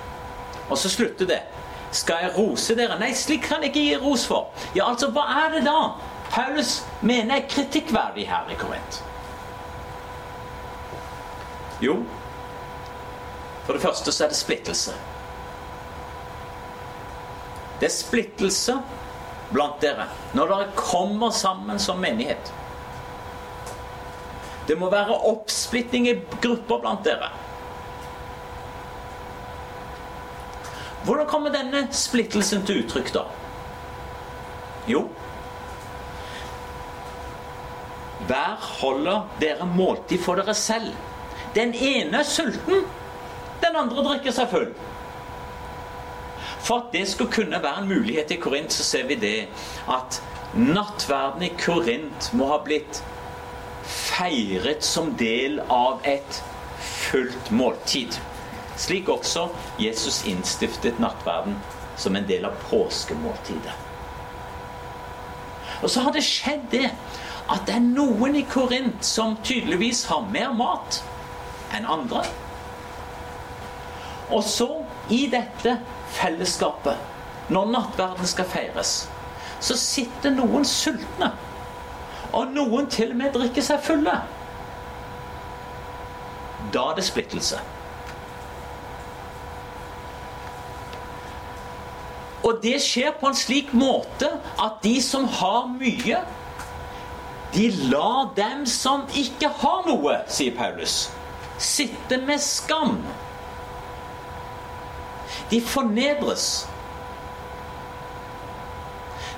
[0.68, 1.42] Og så slutter det.
[1.90, 2.98] Skal jeg rose dere?
[3.00, 4.50] Nei, slik kan jeg ikke gi ros for.
[4.76, 5.78] Ja, altså, hva er det da
[6.28, 9.00] Paulus mener er kritikkverdig her i Korint?
[11.80, 12.02] Jo,
[13.64, 14.94] for det første så er det splittelse.
[17.80, 18.78] Det er splittelse
[19.52, 22.52] blant dere når dere kommer sammen som menighet.
[24.68, 27.30] Det må være oppsplitting i grupper blant dere.
[31.04, 33.24] Hvordan kommer denne splittelsen til uttrykk, da?
[34.88, 35.04] Jo
[38.28, 40.90] Hver holder dere måltid for dere selv.
[41.54, 42.82] Den ene er sulten,
[43.62, 44.72] den andre drikker seg full.
[46.58, 49.46] For at det skulle kunne være en mulighet i Korint, så ser vi det
[49.88, 50.18] at
[50.58, 53.00] nattverden i Korint må ha blitt
[53.88, 56.42] feiret som del av et
[57.08, 58.18] fullt måltid.
[58.78, 59.48] Slik også
[59.82, 61.58] Jesus innstiftet nattverden
[61.98, 63.74] som en del av påskemåltidet.
[65.82, 66.86] Og så har det skjedd det
[67.48, 71.00] at det er noen i Korint som tydeligvis har mer mat
[71.74, 72.22] enn andre.
[74.28, 74.68] Og så,
[75.08, 75.78] i dette
[76.18, 76.98] fellesskapet,
[77.48, 78.92] når nattverden skal feires,
[79.64, 81.32] så sitter noen sultne
[82.36, 84.14] og noen til og med drikker seg fulle.
[86.74, 87.62] Da er det splittelse.
[92.48, 94.28] Og det skjer på en slik måte
[94.64, 96.20] at de som har mye,
[97.52, 101.10] de lar dem som ikke har noe, sier Paulus,
[101.60, 103.02] sitte med skam.
[105.50, 106.46] De fornedres.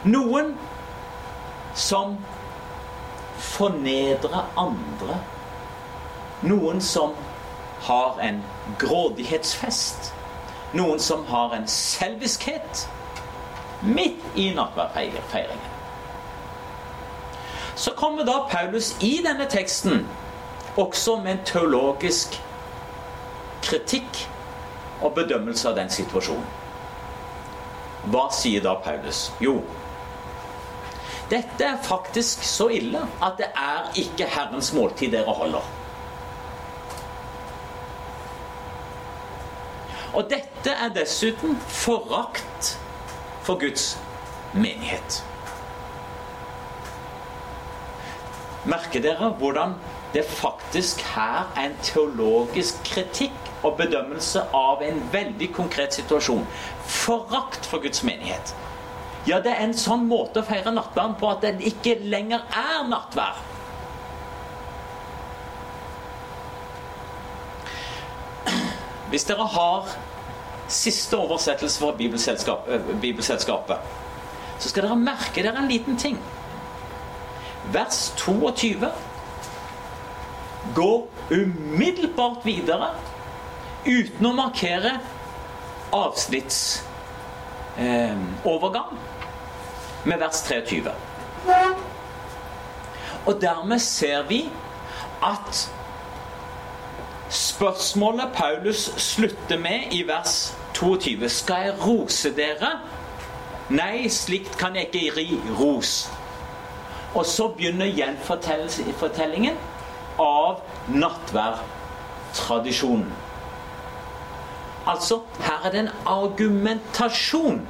[0.07, 0.55] Noen
[1.75, 2.15] som
[3.51, 5.19] fornedrer andre.
[6.47, 7.19] Noen som
[7.89, 8.41] har en
[8.79, 10.13] grådighetsfest.
[10.79, 12.87] Noen som har en selviskhet
[13.81, 15.69] midt i nattverdfeiringen.
[17.75, 20.07] Så kommer da Paulus i denne teksten
[20.77, 22.37] også med en teologisk
[23.65, 24.25] kritikk
[25.01, 26.45] og bedømmelse av den situasjonen.
[28.11, 29.29] Hva sier da Paulus?
[29.41, 29.61] Jo,
[31.31, 35.67] dette er faktisk så ille at det er ikke Herrens måltid dere holder.
[40.11, 42.73] Og dette er dessuten forakt
[43.51, 43.99] for Guds
[44.55, 45.25] menighet.
[48.65, 49.73] Merker dere hvordan
[50.15, 56.45] det faktisk her er en teologisk kritikk og bedømmelse av en veldig konkret situasjon.
[56.87, 58.55] Forakt for Guds menighet.
[59.27, 62.87] Ja, det er en sånn måte å feire nattverden på at det ikke lenger er
[62.87, 63.43] nattverd.
[69.11, 69.91] Hvis dere har
[70.71, 73.77] siste oversettelse fra Bibelselskapet, Bibelselskapet,
[74.59, 76.19] så skal dere merke dere en liten ting.
[77.73, 78.89] Vers 22
[80.75, 82.89] går umiddelbart videre
[83.87, 85.01] uten å markere
[85.97, 88.99] avsnittsovergang eh,
[90.05, 90.93] med vers 23.
[93.27, 94.51] Og dermed ser vi
[95.25, 95.71] at
[97.31, 102.81] spørsmålet Paulus slutter med i vers 22 Skal jeg rose dere?
[103.71, 106.11] Nei, slikt kan jeg ikke ri ros.
[107.15, 109.57] Og så begynner gjenfortellingen
[110.19, 113.13] av nattverdtradisjonen.
[114.87, 117.69] Altså, her er det en argumentasjon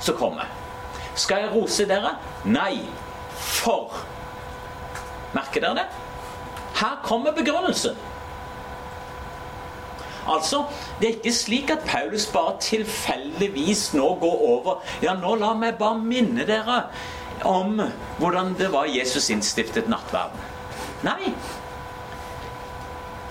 [0.00, 0.46] som kommer.
[1.14, 2.16] Skal jeg rose dere?
[2.44, 2.78] Nei.
[3.42, 3.90] For.
[5.34, 5.86] Merker dere det?
[6.78, 7.96] Her kommer begrunnelsen.
[10.28, 10.64] Altså,
[11.00, 15.78] Det er ikke slik at Paulus bare tilfeldigvis nå går over Ja, nå la meg
[15.78, 16.84] bare minne dere
[17.44, 17.80] om
[18.18, 20.38] hvordan det var Jesus innstiftet nattverden.
[21.02, 21.32] Nei.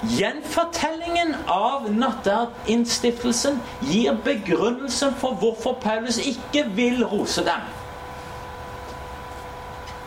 [0.01, 7.69] Gjenfortellingen av nattverdinnstiftelsen gir begrunnelsen for hvorfor Paulus ikke vil rose dem.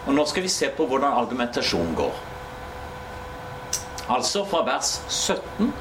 [0.07, 2.19] Og Nå skal vi se på hvordan argumentasjonen går.
[4.09, 5.73] Altså fra vers 17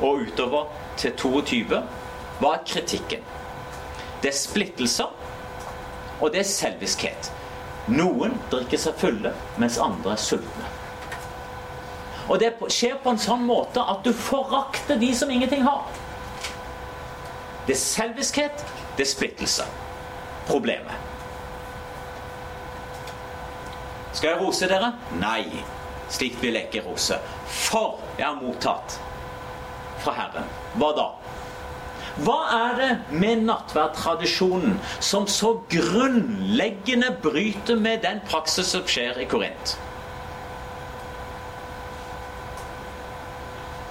[0.00, 1.82] og utover til 22
[2.40, 3.22] hva er kritikken?
[4.22, 5.10] Det er splittelser,
[6.20, 7.30] og det er selviskhet.
[7.92, 10.70] Noen drikker seg fulle, mens andre er sultne.
[12.28, 15.84] Og det skjer på en sånn måte at du forakter de som ingenting har.
[17.66, 18.64] Det er selviskhet,
[18.96, 19.66] det er splittelse.
[20.48, 21.12] Problemet.
[24.14, 24.92] Skal jeg rose dere?
[25.20, 25.44] Nei.
[26.12, 27.16] Slikt vil jeg ikke rose.
[27.48, 28.98] For jeg har mottatt
[30.04, 30.50] fra Herren.
[30.78, 31.08] Hva da?
[32.22, 39.26] Hva er det med nattverdtradisjonen som så grunnleggende bryter med den praksis som skjer i
[39.30, 39.74] Korint?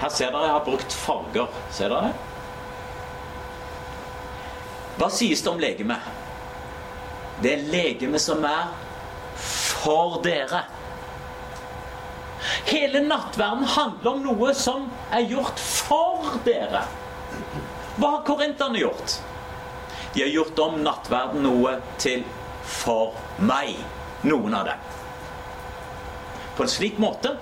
[0.04, 1.60] Her ser dere jeg har brukt farger.
[1.71, 2.13] Ser dere?
[4.99, 6.10] Hva sies det om legemet?
[7.43, 8.71] Det er legemet som er
[9.36, 10.63] for dere.
[12.65, 16.84] Hele nattverden handler om noe som er gjort for dere.
[17.97, 19.19] Hva har korinterne gjort?
[20.13, 22.25] De har gjort om nattverden noe til
[22.63, 23.75] for meg.
[24.23, 24.84] Noen av dem.
[26.56, 27.34] På en slik måte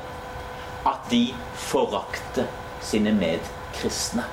[0.88, 1.28] at de
[1.70, 2.48] forakter
[2.82, 4.26] sine medkristne.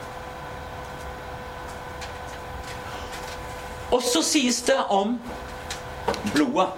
[3.92, 5.16] Og så sies det om
[6.34, 6.68] blodet.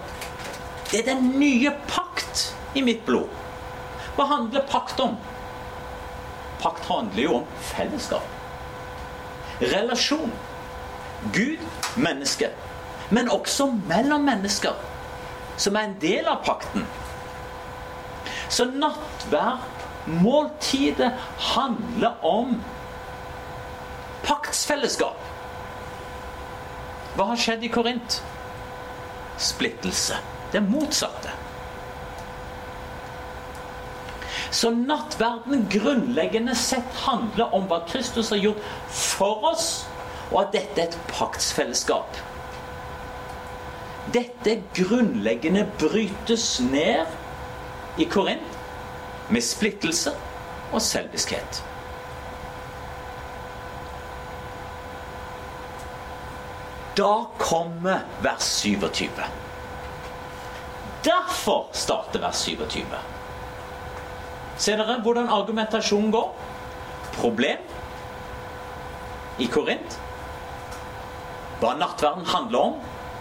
[0.91, 3.40] Det er den nye pakt i mitt blod.
[4.21, 5.15] Hva handler pakt om?
[6.61, 8.27] Pakt handler jo om fellesskap.
[9.59, 10.29] Relasjon.
[11.33, 11.63] Gud,
[11.97, 12.51] menneske.
[13.09, 14.77] Men også mellom mennesker,
[15.57, 16.85] som er en del av pakten.
[18.45, 19.81] Så nattverd,
[20.21, 21.09] måltidet,
[21.55, 22.59] handler om
[24.21, 25.29] paktsfellesskap.
[27.17, 28.21] Hva har skjedd i Korint?
[29.41, 30.21] Splittelse.
[30.53, 31.40] Det motsatte.
[34.51, 39.69] Så nattverden grunnleggende sett handler om hva Kristus har gjort for oss,
[40.31, 42.19] og at dette er et paktsfellesskap.
[44.11, 48.59] Dette grunnleggende brytes ned i Korint
[49.31, 50.15] med splittelse
[50.71, 50.81] og
[56.97, 59.09] da kommer vers 27.
[61.03, 62.85] Derfor starter vers 27.
[64.61, 66.27] Ser dere hvordan argumentasjonen går?
[67.17, 67.63] Problem
[69.41, 69.97] i Korint.
[71.61, 72.75] Hva nattverden handler om?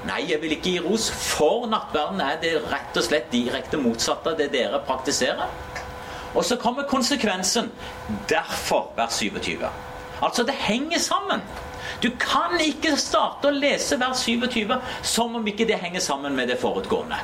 [0.08, 4.32] Nei, jeg vil ikke gi ros, for nattverden er det rett og slett direkte motsatte
[4.32, 5.48] av det dere praktiserer.
[6.34, 7.68] Og så kommer konsekvensen.
[8.28, 9.66] Derfor vers 27.
[10.20, 11.44] Altså, det henger sammen.
[12.02, 16.48] Du kan ikke starte å lese vers 27 som om ikke det henger sammen med
[16.48, 17.18] det forutgående.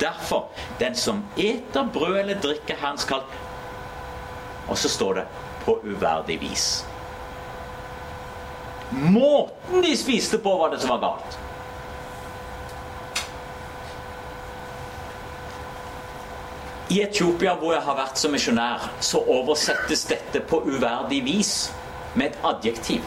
[0.00, 3.22] Derfor den som eter brød eller drikker Herrens kall
[4.68, 5.26] Og så står det
[5.64, 6.84] 'på uverdig vis'.
[8.90, 11.38] Måten de spiste på, var det som var galt.
[16.90, 21.72] I Etiopia, hvor jeg har vært som misjonær, så oversettes dette på uverdig vis
[22.14, 23.04] med et adjektiv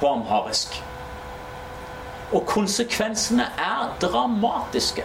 [0.00, 0.74] på amharisk.
[2.32, 5.04] Og konsekvensene er dramatiske.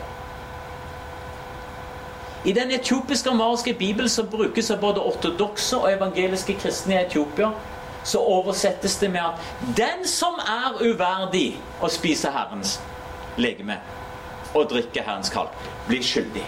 [2.48, 7.50] I den etiopiske amariske bibelen som brukes av både ortodokse og evangeliske kristne i Etiopia,
[8.08, 9.34] så oversettes det med at
[9.78, 12.80] 'den som er uverdig å spise Herrens
[13.38, 13.80] legeme
[14.54, 15.52] og drikke Herrens kalk,
[15.88, 16.48] blir skyldig'.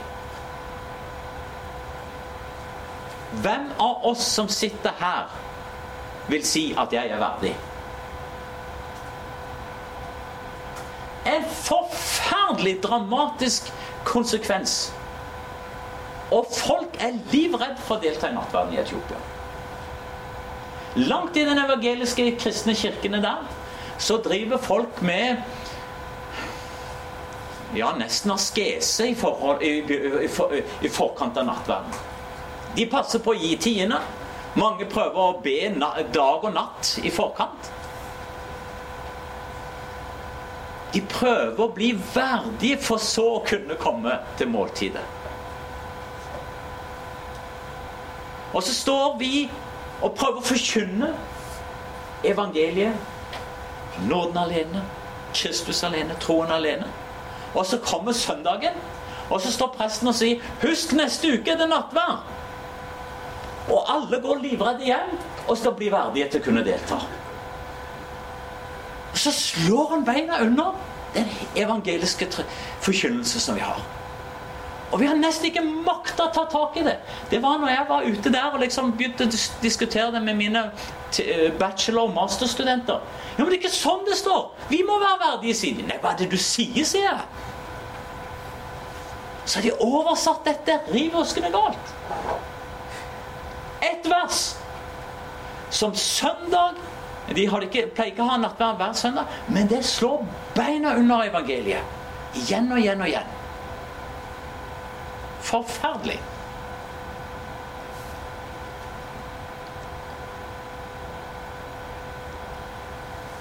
[3.41, 5.27] Hvem av oss som sitter her,
[6.29, 7.55] vil si at jeg er verdig?
[11.25, 13.73] En forferdelig dramatisk
[14.05, 14.93] konsekvens
[16.31, 19.21] og folk er livredd for å delta i nattverden i Etiopia.
[21.09, 23.47] Langt i den evangeliske kristne kirkene der
[23.99, 25.41] så driver folk med
[27.75, 31.99] ja, nesten askese i, forhold, i, i, i, forkant av nattverden.
[32.75, 33.99] De passer på å gi tiende.
[34.57, 35.69] Mange prøver å be
[36.13, 37.69] dag og natt i forkant.
[40.93, 45.18] De prøver å bli verdige for så å kunne komme til måltidet.
[48.53, 49.49] Og så står vi
[50.01, 51.11] og prøver å forkynne
[52.23, 52.93] evangeliet.
[54.07, 54.83] Nåden alene,
[55.33, 56.87] Kristus alene, troen alene.
[57.53, 58.77] Og så kommer søndagen,
[59.29, 62.23] og så står presten og sier 'Husk, neste uke er det nattverd'.
[63.69, 66.95] Og alle går livredde hjem og skal bli verdige til å kunne delta.
[69.11, 70.75] Og Så slår han beina under
[71.13, 71.25] den
[71.55, 72.27] evangeliske
[72.81, 73.98] forkynnelse som vi har.
[74.91, 76.95] Og vi har nesten ikke makta å ta tak i det.
[77.29, 80.63] Det var når jeg var ute der og liksom begynte å diskutere det med mine
[81.21, 83.03] eh, bachelor- og masterstudenter.
[83.37, 84.49] Ja, men det er ikke sånn det står!
[84.71, 85.85] Vi må være verdige, sier de.
[85.91, 87.21] Nei, hva er det du sier, sier jeg.
[89.45, 91.93] Så har de oversatt dette riv ruskende galt.
[93.85, 94.43] Ett vers
[95.69, 96.81] som søndag
[97.29, 100.23] De ikke, pleier ikke å ha nattverd hver søndag, men det slår
[100.55, 101.85] beina under evangeliet.
[102.41, 103.35] Igjen og igjen og igjen.
[105.41, 106.19] Forferdelig.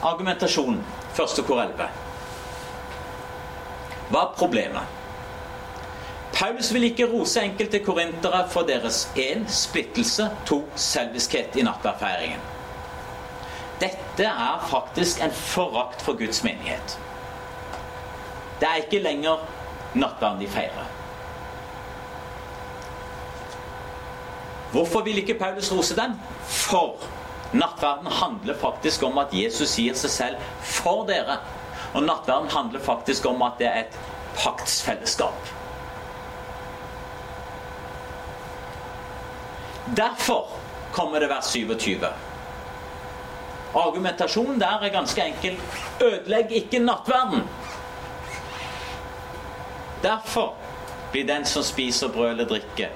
[0.03, 1.88] Argumentasjonen, første kor 11.
[4.09, 4.94] Hva er problemet?
[6.32, 12.44] Paulus vil ikke rose enkelte korintere for deres én splittelse, to selviskhet i nattverdfeiringen.
[13.80, 16.99] Dette er faktisk en forakt for Guds menighet.
[18.61, 19.42] Det er ikke lenger
[19.94, 20.97] nattverden de feirer.
[24.72, 26.12] Hvorfor vil ikke Paulus rose dem?
[26.44, 26.96] For
[27.52, 31.38] nattverden handler faktisk om at Jesus sier seg selv 'for dere'.
[31.94, 33.98] Og nattverden handler faktisk om at det er et
[34.36, 35.48] paktsfellesskap.
[39.96, 40.48] Derfor
[40.92, 42.06] kommer det vers 27.
[43.74, 45.60] Argumentasjonen der er ganske enkel.
[46.02, 47.42] Ødelegg ikke nattverden.
[50.02, 50.54] Derfor
[51.12, 52.88] blir den som spiser brød eller drikke,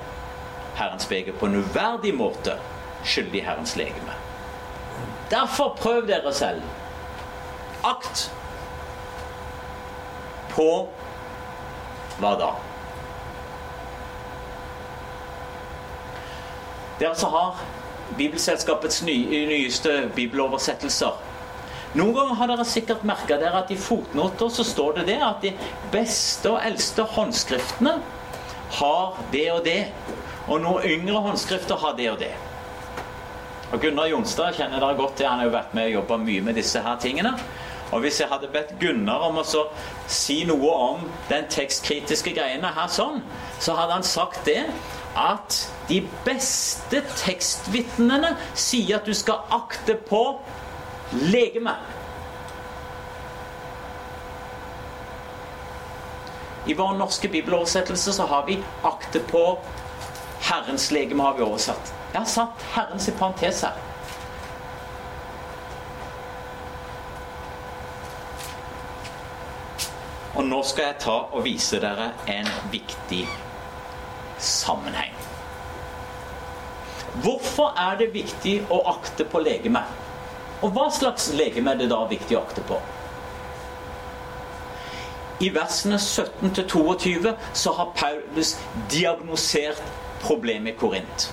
[0.75, 2.57] Herrens beger på en uverdig måte
[3.05, 4.15] skyldig Herrens legeme.
[5.31, 6.63] Derfor prøv dere selv.
[7.85, 8.29] Akt
[10.53, 10.69] på
[12.21, 12.51] hva da?
[17.01, 17.63] Dere som har
[18.17, 21.21] Bibelselskapets nyeste bibeloversettelser.
[21.97, 25.53] Noen ganger har dere sikkert merka at i fotnoter så står det det at de
[25.93, 27.97] beste og eldste håndskriftene
[28.79, 29.81] har det og det.
[30.49, 32.33] Og noen yngre håndskrifter har det og det.
[33.73, 35.29] Og Gunnar Jonstad kjenner dere godt til.
[35.31, 37.33] Han har jo vært med og jobba mye med disse her tingene.
[37.93, 39.45] Og hvis jeg hadde bedt Gunnar om å
[40.09, 43.21] si noe om den tekstkritiske greiene her sånn,
[43.61, 44.63] så hadde han sagt det
[45.19, 45.59] at
[45.91, 50.23] de beste tekstvitnene sier at du skal akte på
[51.13, 51.77] legeme.
[56.67, 59.59] I vår norske bibeloversettelse så har vi 'akte på
[60.43, 61.23] Herrens legeme'.
[61.23, 61.95] har vi oversatt.
[62.13, 63.73] Jeg har satt Herrens i parentes her.
[70.35, 73.29] Og nå skal jeg ta og vise dere en viktig
[74.39, 75.13] sammenheng.
[77.23, 79.85] Hvorfor er det viktig å akte på legeme?
[80.63, 82.79] Og hva slags legeme er det da viktig å akte på?
[85.43, 88.55] I versene 17-22 så har Paulus
[88.91, 89.83] diagnosert
[90.23, 91.29] problemet i Korint.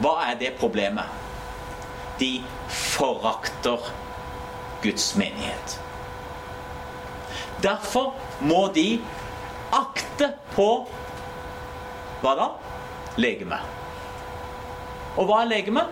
[0.00, 1.04] Hva er det problemet?
[2.20, 3.90] De forakter
[4.82, 5.80] Guds menighet.
[7.62, 9.00] Derfor må de
[9.72, 10.68] akte på
[12.20, 12.48] hva da?
[13.20, 13.58] Legeme.
[15.16, 15.84] Og hva er legeme?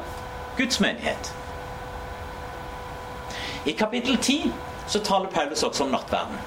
[0.57, 1.33] Guds menighet.
[3.69, 4.53] I kapittel 10
[4.89, 6.39] så taler Paulus også om nattverden.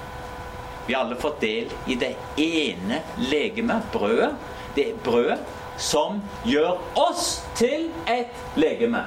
[0.86, 4.32] Vi har alle fått del i det ene legemet, brødet.
[4.76, 5.38] Det brødet
[5.76, 9.04] som gjør oss til et legeme.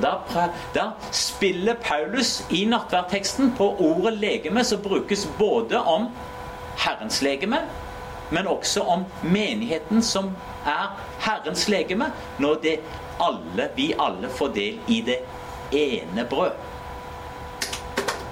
[0.00, 6.08] Der, der, spiller Paulus i nattverdteksten på ordet legeme, som brukes både om
[6.78, 7.58] Herrens legeme,
[8.30, 10.30] men også om menigheten som
[10.66, 12.56] er Herrens legeme, når
[13.20, 15.18] alle, vi alle får del i det
[15.72, 16.52] ene brød.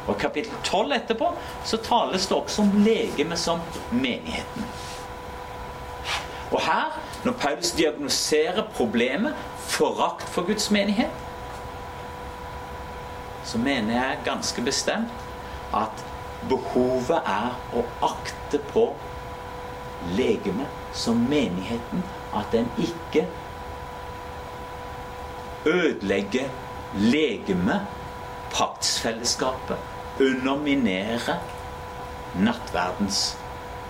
[0.09, 1.33] Og kapittel 12 etterpå
[1.65, 3.61] så tales det også om legeme som
[3.93, 4.65] menigheten.
[6.51, 11.11] Og her, når Paulus diagnoserer problemet forakt for Guds menighet,
[13.45, 15.27] så mener jeg ganske bestemt
[15.75, 16.05] at
[16.49, 18.85] behovet er å akte på
[20.17, 22.05] legemet som menigheten.
[22.37, 23.25] At den ikke
[25.67, 26.49] ødelegger
[26.95, 27.81] legemet,
[28.53, 29.81] paktsfellesskapet,
[30.21, 31.41] underminerer
[32.37, 33.39] nattverdens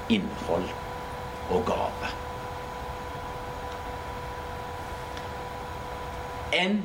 [0.08, 0.70] innhold
[1.50, 2.14] og gave.
[6.52, 6.82] En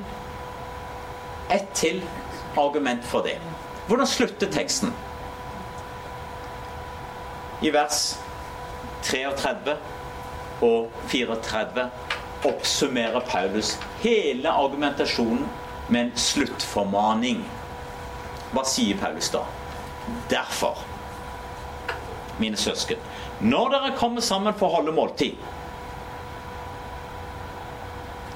[1.49, 2.01] ett til
[2.57, 3.37] argument for det.
[3.87, 4.93] Hvordan slutter teksten?
[7.61, 8.17] I vers
[9.03, 9.75] 33
[10.61, 11.89] og 34
[12.43, 15.47] oppsummerer Paulus hele argumentasjonen
[15.87, 17.43] med en sluttformaning.
[18.53, 19.43] Hva sier Paulus da?
[20.31, 20.79] Derfor,
[22.39, 22.99] mine søsken,
[23.39, 25.39] når dere kommer sammen for å holde måltid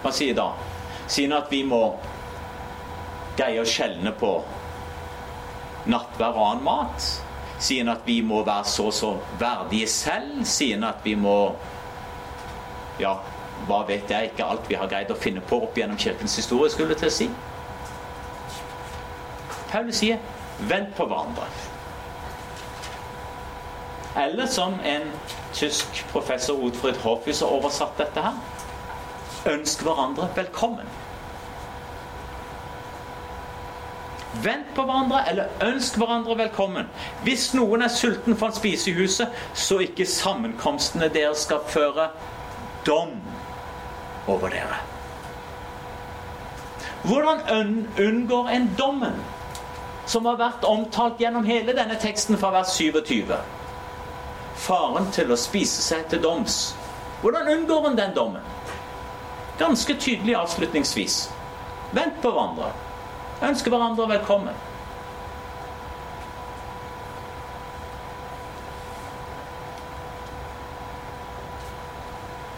[0.02, 0.52] Hva sier da?
[1.16, 1.82] Han at vi må
[3.38, 4.32] greie å skjelne på
[5.88, 7.08] nattverd og annen mat.
[7.60, 10.44] Siden at vi må være så så verdige selv.
[10.46, 11.56] Siden at vi må
[13.00, 13.14] Ja,
[13.68, 16.72] hva vet jeg ikke alt vi har greid å finne på opp gjennom kirkens historie,
[16.74, 17.28] skulle til å si.
[19.70, 20.18] Paulus sier
[20.60, 21.46] 'vent på hverandre'.
[24.18, 25.12] Eller som en
[25.54, 28.57] tysk professor Odfrid Hoffhus har oversatt dette her
[29.46, 30.88] ønsk hverandre velkommen.
[34.44, 36.90] Vent på hverandre, eller ønsk hverandre velkommen.
[37.24, 42.10] Hvis noen er sulten for å spise i huset, så ikke sammenkomstene deres skal føre
[42.86, 43.16] dom
[44.28, 44.82] over dere.
[47.08, 47.42] Hvordan
[47.98, 49.16] unngår en dommen,
[50.06, 53.34] som har vært omtalt gjennom hele denne teksten fra vers 27?
[54.68, 56.76] Faren til å spise seg til doms.
[57.22, 58.57] Hvordan unngår en den dommen?
[59.58, 61.30] Ganske tydelig avslutningsvis.
[61.92, 62.72] Vent på hverandre.
[63.42, 64.54] Ønsker hverandre velkommen.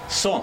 [0.10, 0.42] Så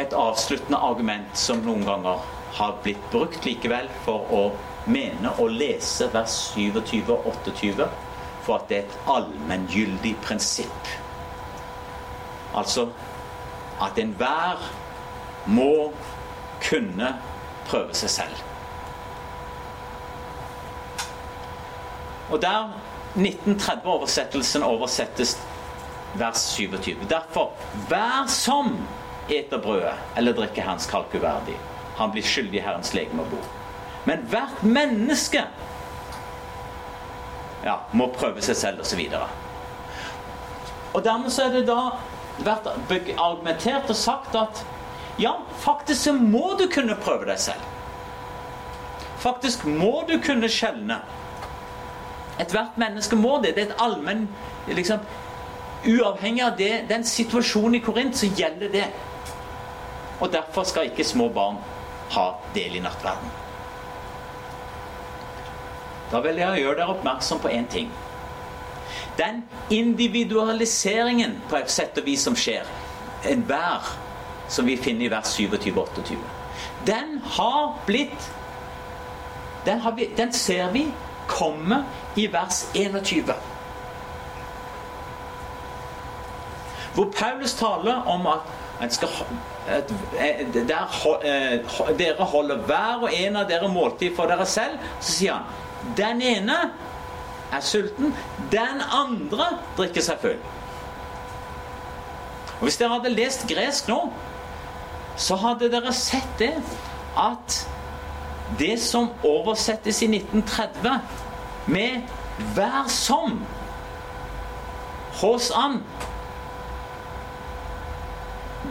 [0.00, 2.22] et avsluttende argument som noen ganger
[2.56, 4.44] har blitt brukt likevel for å
[4.86, 7.88] mene og lese vers 27 og 28
[8.44, 10.90] for at det er et allmenngyldig prinsipp.
[12.54, 12.86] Altså
[13.82, 14.62] at enhver
[15.46, 15.92] må
[16.64, 17.14] kunne
[17.68, 18.42] prøve seg selv.
[22.32, 22.72] Og der
[23.16, 25.36] 1930-oversettelsen oversettes
[26.14, 26.96] vers 27.
[27.10, 27.52] Derfor
[27.88, 28.76] hver som
[29.28, 31.56] eter brødet eller drikker Herrens kalk uverdig,
[31.96, 33.52] han blir skyldig Herrens legeme og blod.
[34.04, 35.44] Men hvert menneske
[37.64, 39.00] ja, må prøve seg selv, osv.
[39.16, 39.28] Og,
[40.94, 41.78] og dermed så er det da
[42.44, 42.68] vært
[43.16, 44.64] argumentert og sagt at
[45.18, 47.70] ja, faktisk så må du kunne prøve deg selv.
[49.22, 50.98] Faktisk må du kunne skjelne.
[52.40, 53.54] Ethvert menneske må det.
[53.54, 54.26] Det er et allmenn
[54.66, 55.04] liksom,
[55.84, 58.86] Uavhengig av det, den situasjonen i Korint, så gjelder det.
[60.20, 61.58] Og derfor skal ikke små barn
[62.14, 63.34] ha del i nattverden.
[66.08, 67.92] Da vil jeg gjøre dere oppmerksom på én ting.
[69.18, 72.64] Den individualiseringen på et sett og vis som skjer,
[73.28, 73.92] enhver
[74.48, 76.16] som vi finner i vers 27-28,
[76.86, 78.30] den har blitt
[79.64, 80.86] den, har vi, den ser vi
[81.26, 81.84] komme
[82.14, 83.32] i vers 21.
[86.94, 89.08] Hvor Paulus taler om at, skal,
[89.66, 89.92] at
[90.54, 95.32] der, eh, dere holder hver og en av dere måltid for dere selv, så sier
[95.32, 96.58] han den ene
[97.52, 98.14] er sulten,
[98.52, 100.38] den andre drikker seg full.
[102.58, 103.98] Og Hvis dere hadde lest gresk nå,
[105.16, 106.54] så hadde dere sett det
[107.18, 107.58] at
[108.58, 111.00] det som oversettes i 1930
[111.66, 112.02] med
[112.54, 113.40] 'vær som'
[115.20, 115.82] hos an,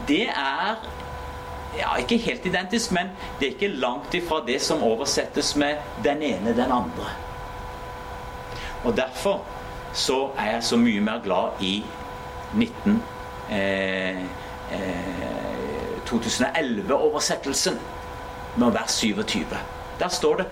[0.08, 0.76] det er
[1.78, 6.22] ja, ikke helt identisk, men det er ikke langt ifra det som oversettes med 'den
[6.22, 7.10] ene, den andre'.
[8.84, 9.42] Og derfor
[9.92, 11.84] så er jeg så mye mer glad i
[12.54, 13.02] 19
[13.50, 14.24] eh,
[14.72, 15.33] eh,
[16.22, 17.78] 2011-oversettelsen
[18.56, 19.44] med vers 27.
[19.98, 20.46] Der står det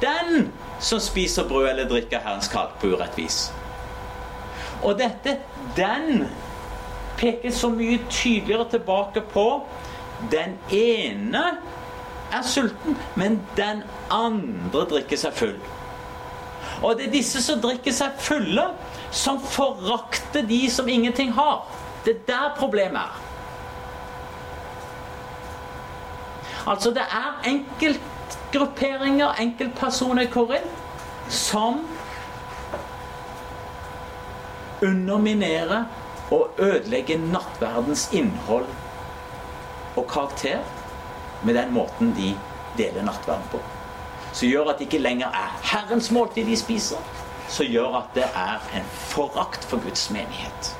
[0.00, 3.52] 'Den som spiser brød eller drikker Herrens kalk på urett vis'.
[4.82, 5.38] Og dette
[5.76, 6.26] 'den'
[7.16, 9.66] peker så mye tydeligere tilbake på
[10.30, 11.42] den ene
[12.32, 15.56] er sulten, men den andre drikker seg full.
[16.82, 18.64] Og det er disse som drikker seg fulle,
[19.10, 21.66] som forakter de som ingenting har.
[22.04, 23.27] Det er der problemet er.
[26.68, 30.74] Altså, det er enkeltgrupperinger, enkeltpersoner i Korint,
[31.28, 31.86] som
[34.82, 35.84] underminerer
[36.30, 38.66] og ødelegger nattverdens innhold
[39.96, 40.58] og karakter
[41.42, 42.34] med den måten de
[42.78, 43.60] deler nattverden på.
[44.32, 47.00] Som gjør at det ikke lenger er Herrens måltid de spiser,
[47.48, 50.76] som gjør at det er en forakt for Guds menighet.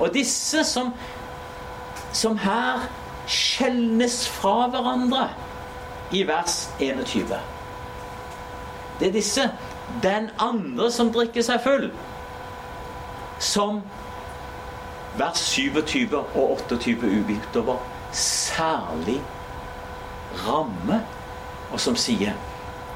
[0.00, 0.92] Og disse som,
[2.12, 2.84] som her
[3.26, 5.28] skjelnes fra hverandre
[6.14, 7.38] i vers 21.
[9.00, 9.50] Det er disse,
[10.02, 11.90] den andre som drikker seg full,
[13.42, 13.82] som
[15.18, 16.36] vers 27 og
[16.70, 16.94] 28
[17.28, 17.82] utover
[18.16, 19.20] særlig
[20.46, 21.02] rammer,
[21.72, 22.36] og som sier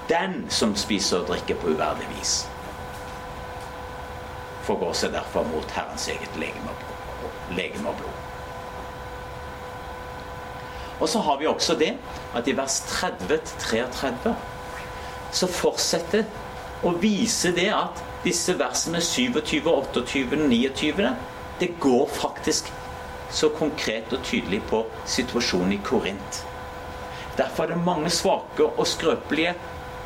[0.09, 2.45] den som spiser og drikker på uverdig vis,
[4.67, 8.30] forgår seg derfor mot Herrens eget legeme og blod.
[11.01, 11.95] Og så har vi også det
[12.37, 14.35] at i vers 30-33
[15.33, 16.27] så fortsetter
[16.85, 21.11] å vise det at disse versene 27, 28, 29
[21.61, 22.73] det går faktisk
[23.31, 26.41] så konkret og tydelig på situasjonen i Korint.
[27.37, 29.55] Derfor er det mange svake og skrøpelige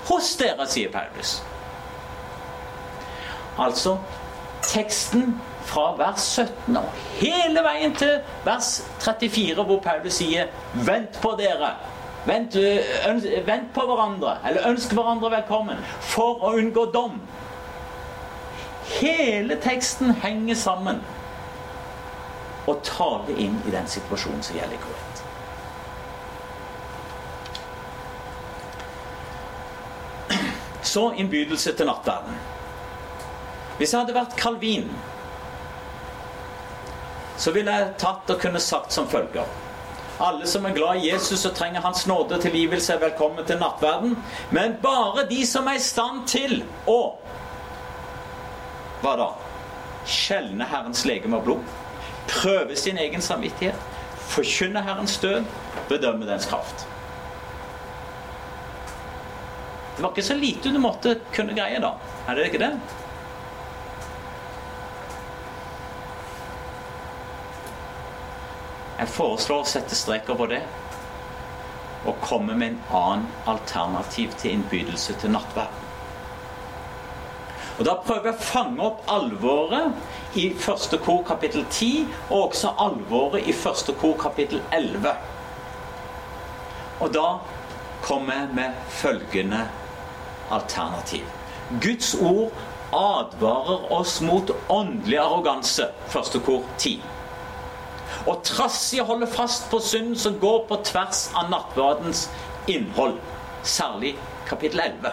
[0.08, 1.38] hos dere, sier Paulus.
[3.58, 3.96] Altså
[4.66, 11.36] teksten fra vers 17 og hele veien til vers 34, hvor Paulus sier 'Vent på
[11.40, 11.74] dere'.
[12.26, 12.56] Vent,
[13.46, 17.20] vent, på hverandre, eller ønsk hverandre velkommen, for å unngå dom.
[19.00, 21.02] Hele teksten henger sammen
[22.66, 25.24] og taler inn i den situasjonen som gjelder Korint.
[30.82, 32.34] Så innbydelse til nattverden.
[33.76, 34.90] Hvis jeg hadde vært Calvin
[37.36, 39.46] så ville jeg tatt og kunne sagt som følger.
[40.22, 43.58] Alle som er glad i Jesus og trenger Hans nåde og tilgivelse, er velkommen til
[43.58, 44.14] nattverden.
[44.54, 47.00] Men bare de som er i stand til å
[49.02, 49.26] Hva da?
[50.08, 51.74] Skjelne Herrens legeme og blod.
[52.30, 53.76] Prøve sin egen samvittighet.
[54.30, 55.44] Forkynne Herrens død.
[55.90, 56.86] Bedømme dens kraft.
[59.96, 61.92] Det var ikke så lite du måtte kunne greie, da.
[62.28, 62.72] Er det ikke det?
[68.98, 70.62] Jeg foreslår å sette streker på det
[72.04, 75.80] og komme med en annen alternativ til innbydelse til nattverd.
[77.78, 82.74] Og Da prøver jeg å fange opp alvoret i første kor kapittel 10, og også
[82.78, 85.16] alvoret i første kor kapittel 11.
[87.00, 87.26] Og da
[88.02, 89.64] kommer jeg med følgende
[90.50, 91.24] alternativ.
[91.82, 92.52] Guds ord
[92.92, 95.88] advarer oss mot åndelig arroganse.
[96.12, 97.13] Første kor 10
[98.26, 102.26] og trassig holde fast på synden som går på tvers av nattverdens
[102.70, 103.18] innhold.
[103.64, 104.14] Særlig
[104.48, 105.12] kapittel 11.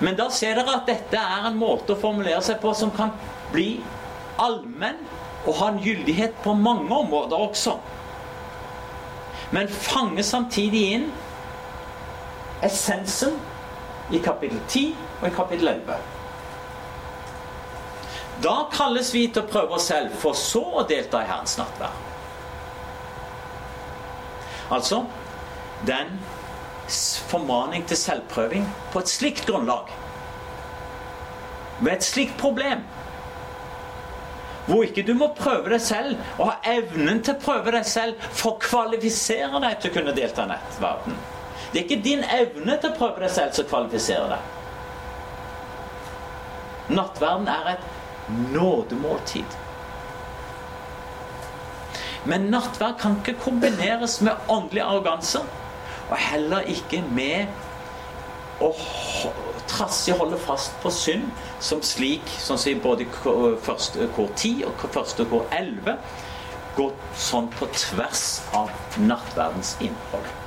[0.00, 3.12] Men da ser dere at dette er en måte å formulere seg på som kan
[3.52, 3.78] bli
[4.40, 4.98] allmenn
[5.46, 7.76] og ha en gyldighet på mange områder også.
[9.54, 11.06] Men fange samtidig inn
[12.66, 13.36] essensen
[14.10, 16.15] i kapittel 10 og i kapittel 11.
[18.42, 22.02] Da kalles vi til å prøve oss selv, for så å delta i Herrens nattverd.
[24.72, 25.04] Altså
[25.86, 26.18] den
[27.30, 29.90] formaning til selvprøving på et slikt grunnlag.
[31.80, 32.84] Med et slikt problem.
[34.66, 38.22] Hvor ikke du må prøve deg selv og ha evnen til å prøve deg selv
[38.32, 41.18] for å kvalifisere deg til å kunne delta i nettverden.
[41.70, 44.52] Det er ikke din evne til å prøve deg selv som kvalifiserer deg.
[46.96, 47.86] Nattverden er et
[48.28, 49.56] nådemåltid.
[52.26, 55.44] Men nattverd kan ikke kombineres med åndelig arroganse.
[56.10, 57.46] Og heller ikke med
[58.62, 58.70] å
[59.68, 61.26] trassig holde fast på synd,
[61.60, 63.06] som slik, som i både
[63.62, 65.98] første kor 10 og første kor 11,
[66.76, 66.96] går
[67.28, 70.45] sånn på tvers av nattverdens innhold.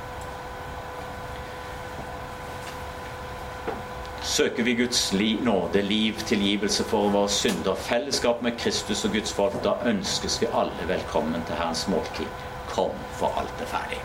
[4.22, 9.54] Søker vi Guds nåde, liv, tilgivelse for våre synder, fellesskap med Kristus og Guds folk,
[9.64, 12.28] da ønskes vi alle velkommen til Herrens måltid.
[12.68, 14.00] Kom, for alt er ferdig.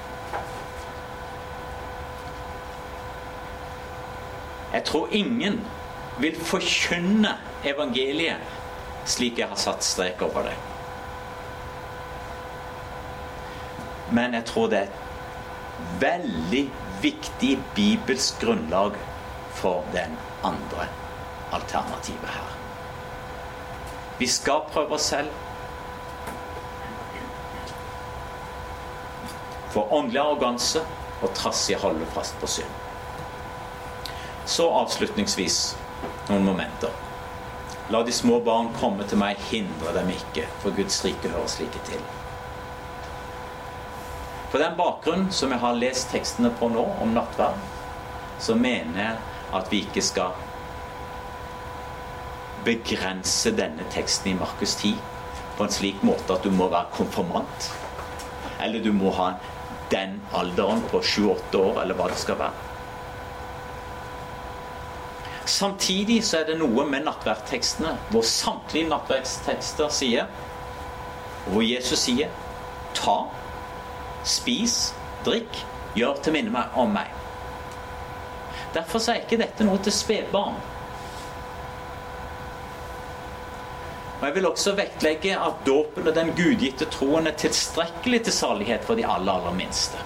[4.74, 5.60] Jeg tror ingen
[6.20, 8.56] vil forkynne evangeliet
[9.06, 10.56] slik jeg har satt strek over det.
[14.16, 16.64] Men jeg tror det er et veldig
[17.04, 18.96] viktig bibelsk grunnlag
[19.56, 20.88] for den andre
[21.56, 22.54] alternativet her.
[24.18, 25.32] Vi skal prøve oss selv.
[29.74, 30.84] For åndelig arroganse
[31.22, 32.72] og trassig holde fast på synd.
[34.46, 35.60] Så avslutningsvis
[36.30, 36.94] noen momenter.
[37.90, 41.82] La de små barn komme til meg, hindre dem ikke, for Guds rike hører slike
[41.86, 42.02] til.
[44.52, 47.60] På den bakgrunn som jeg har lest tekstene på nå, om nattverd,
[48.40, 50.36] så mener jeg at vi ikke skal
[52.66, 54.96] begrense denne teksten i Markus 10
[55.58, 57.70] på en slik måte at du må være konfirmant.
[58.62, 59.34] Eller du må ha
[59.92, 62.66] den alderen på 7-8 år, eller hva det skal være.
[65.46, 70.26] Samtidig så er det noe med nattverdtekstene hvor samtlige nattverdtekster sier
[71.46, 72.32] Hvor Jesus sier
[72.98, 73.28] Ta,
[74.26, 74.96] spis,
[75.26, 75.60] drikk,
[75.94, 77.12] gjør til minne om meg.
[78.76, 80.58] Derfor er ikke dette noe til spedbarn.
[84.16, 88.84] Og Jeg vil også vektlegge at dåpen og den gudgitte troen er tilstrekkelig til salighet
[88.84, 89.98] for de aller, aller minste.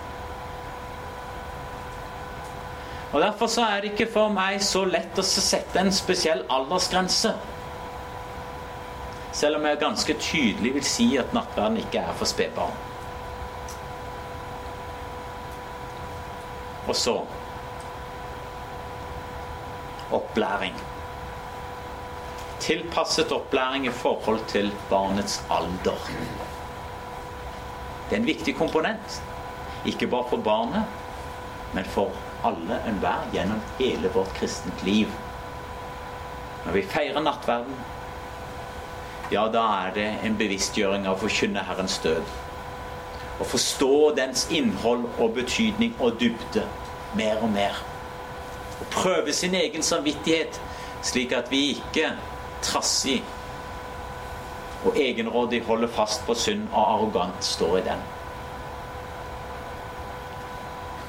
[3.14, 7.34] Og Derfor så er det ikke for meg så lett å sette en spesiell aldersgrense.
[9.34, 12.78] Selv om jeg ganske tydelig vil si at nattverden ikke er for spedbarn.
[16.90, 17.20] Og så
[20.40, 20.74] opplæring.
[22.60, 26.10] Tilpasset opplæring i forhold til barnets alder.
[28.10, 29.24] Det er en viktig komponent.
[29.86, 30.86] Ikke bare for barnet,
[31.74, 32.12] men for
[32.44, 35.08] alle enhver gjennom hele vårt kristent liv.
[36.66, 37.76] Når vi feirer nattverden,
[39.32, 42.24] ja, da er det en bevisstgjøring av å forkynne Herrens død.
[43.40, 46.66] Å forstå dens innhold og betydning og dybde
[47.16, 47.89] mer og mer.
[48.80, 50.62] Å prøve sin egen samvittighet,
[51.04, 52.14] slik at vi ikke
[52.64, 53.20] trassig
[54.86, 58.04] og egenrådig holder fast på synd og arrogant står i den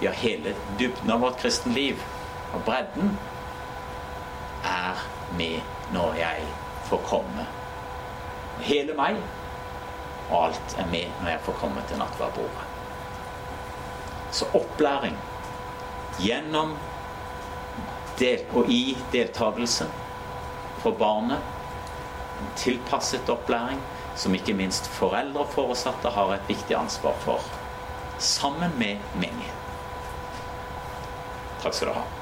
[0.01, 2.01] ja, hele dybden av vårt kristenliv
[2.55, 3.13] og bredden
[4.67, 5.03] er
[5.39, 5.61] med
[5.95, 6.47] når jeg
[6.89, 7.47] får komme.
[8.65, 9.21] Hele meg
[10.31, 12.67] og alt er med når jeg får komme til nattverdbordet.
[14.33, 15.17] Så opplæring
[16.23, 16.77] gjennom
[18.21, 19.89] del, og i deltakelse
[20.83, 21.41] for barnet.
[22.41, 23.81] En tilpasset opplæring
[24.17, 27.45] som ikke minst foreldre og foresatte har et viktig ansvar for.
[28.19, 29.61] Sammen med menigheten.
[31.61, 32.20] Takk skal du ha.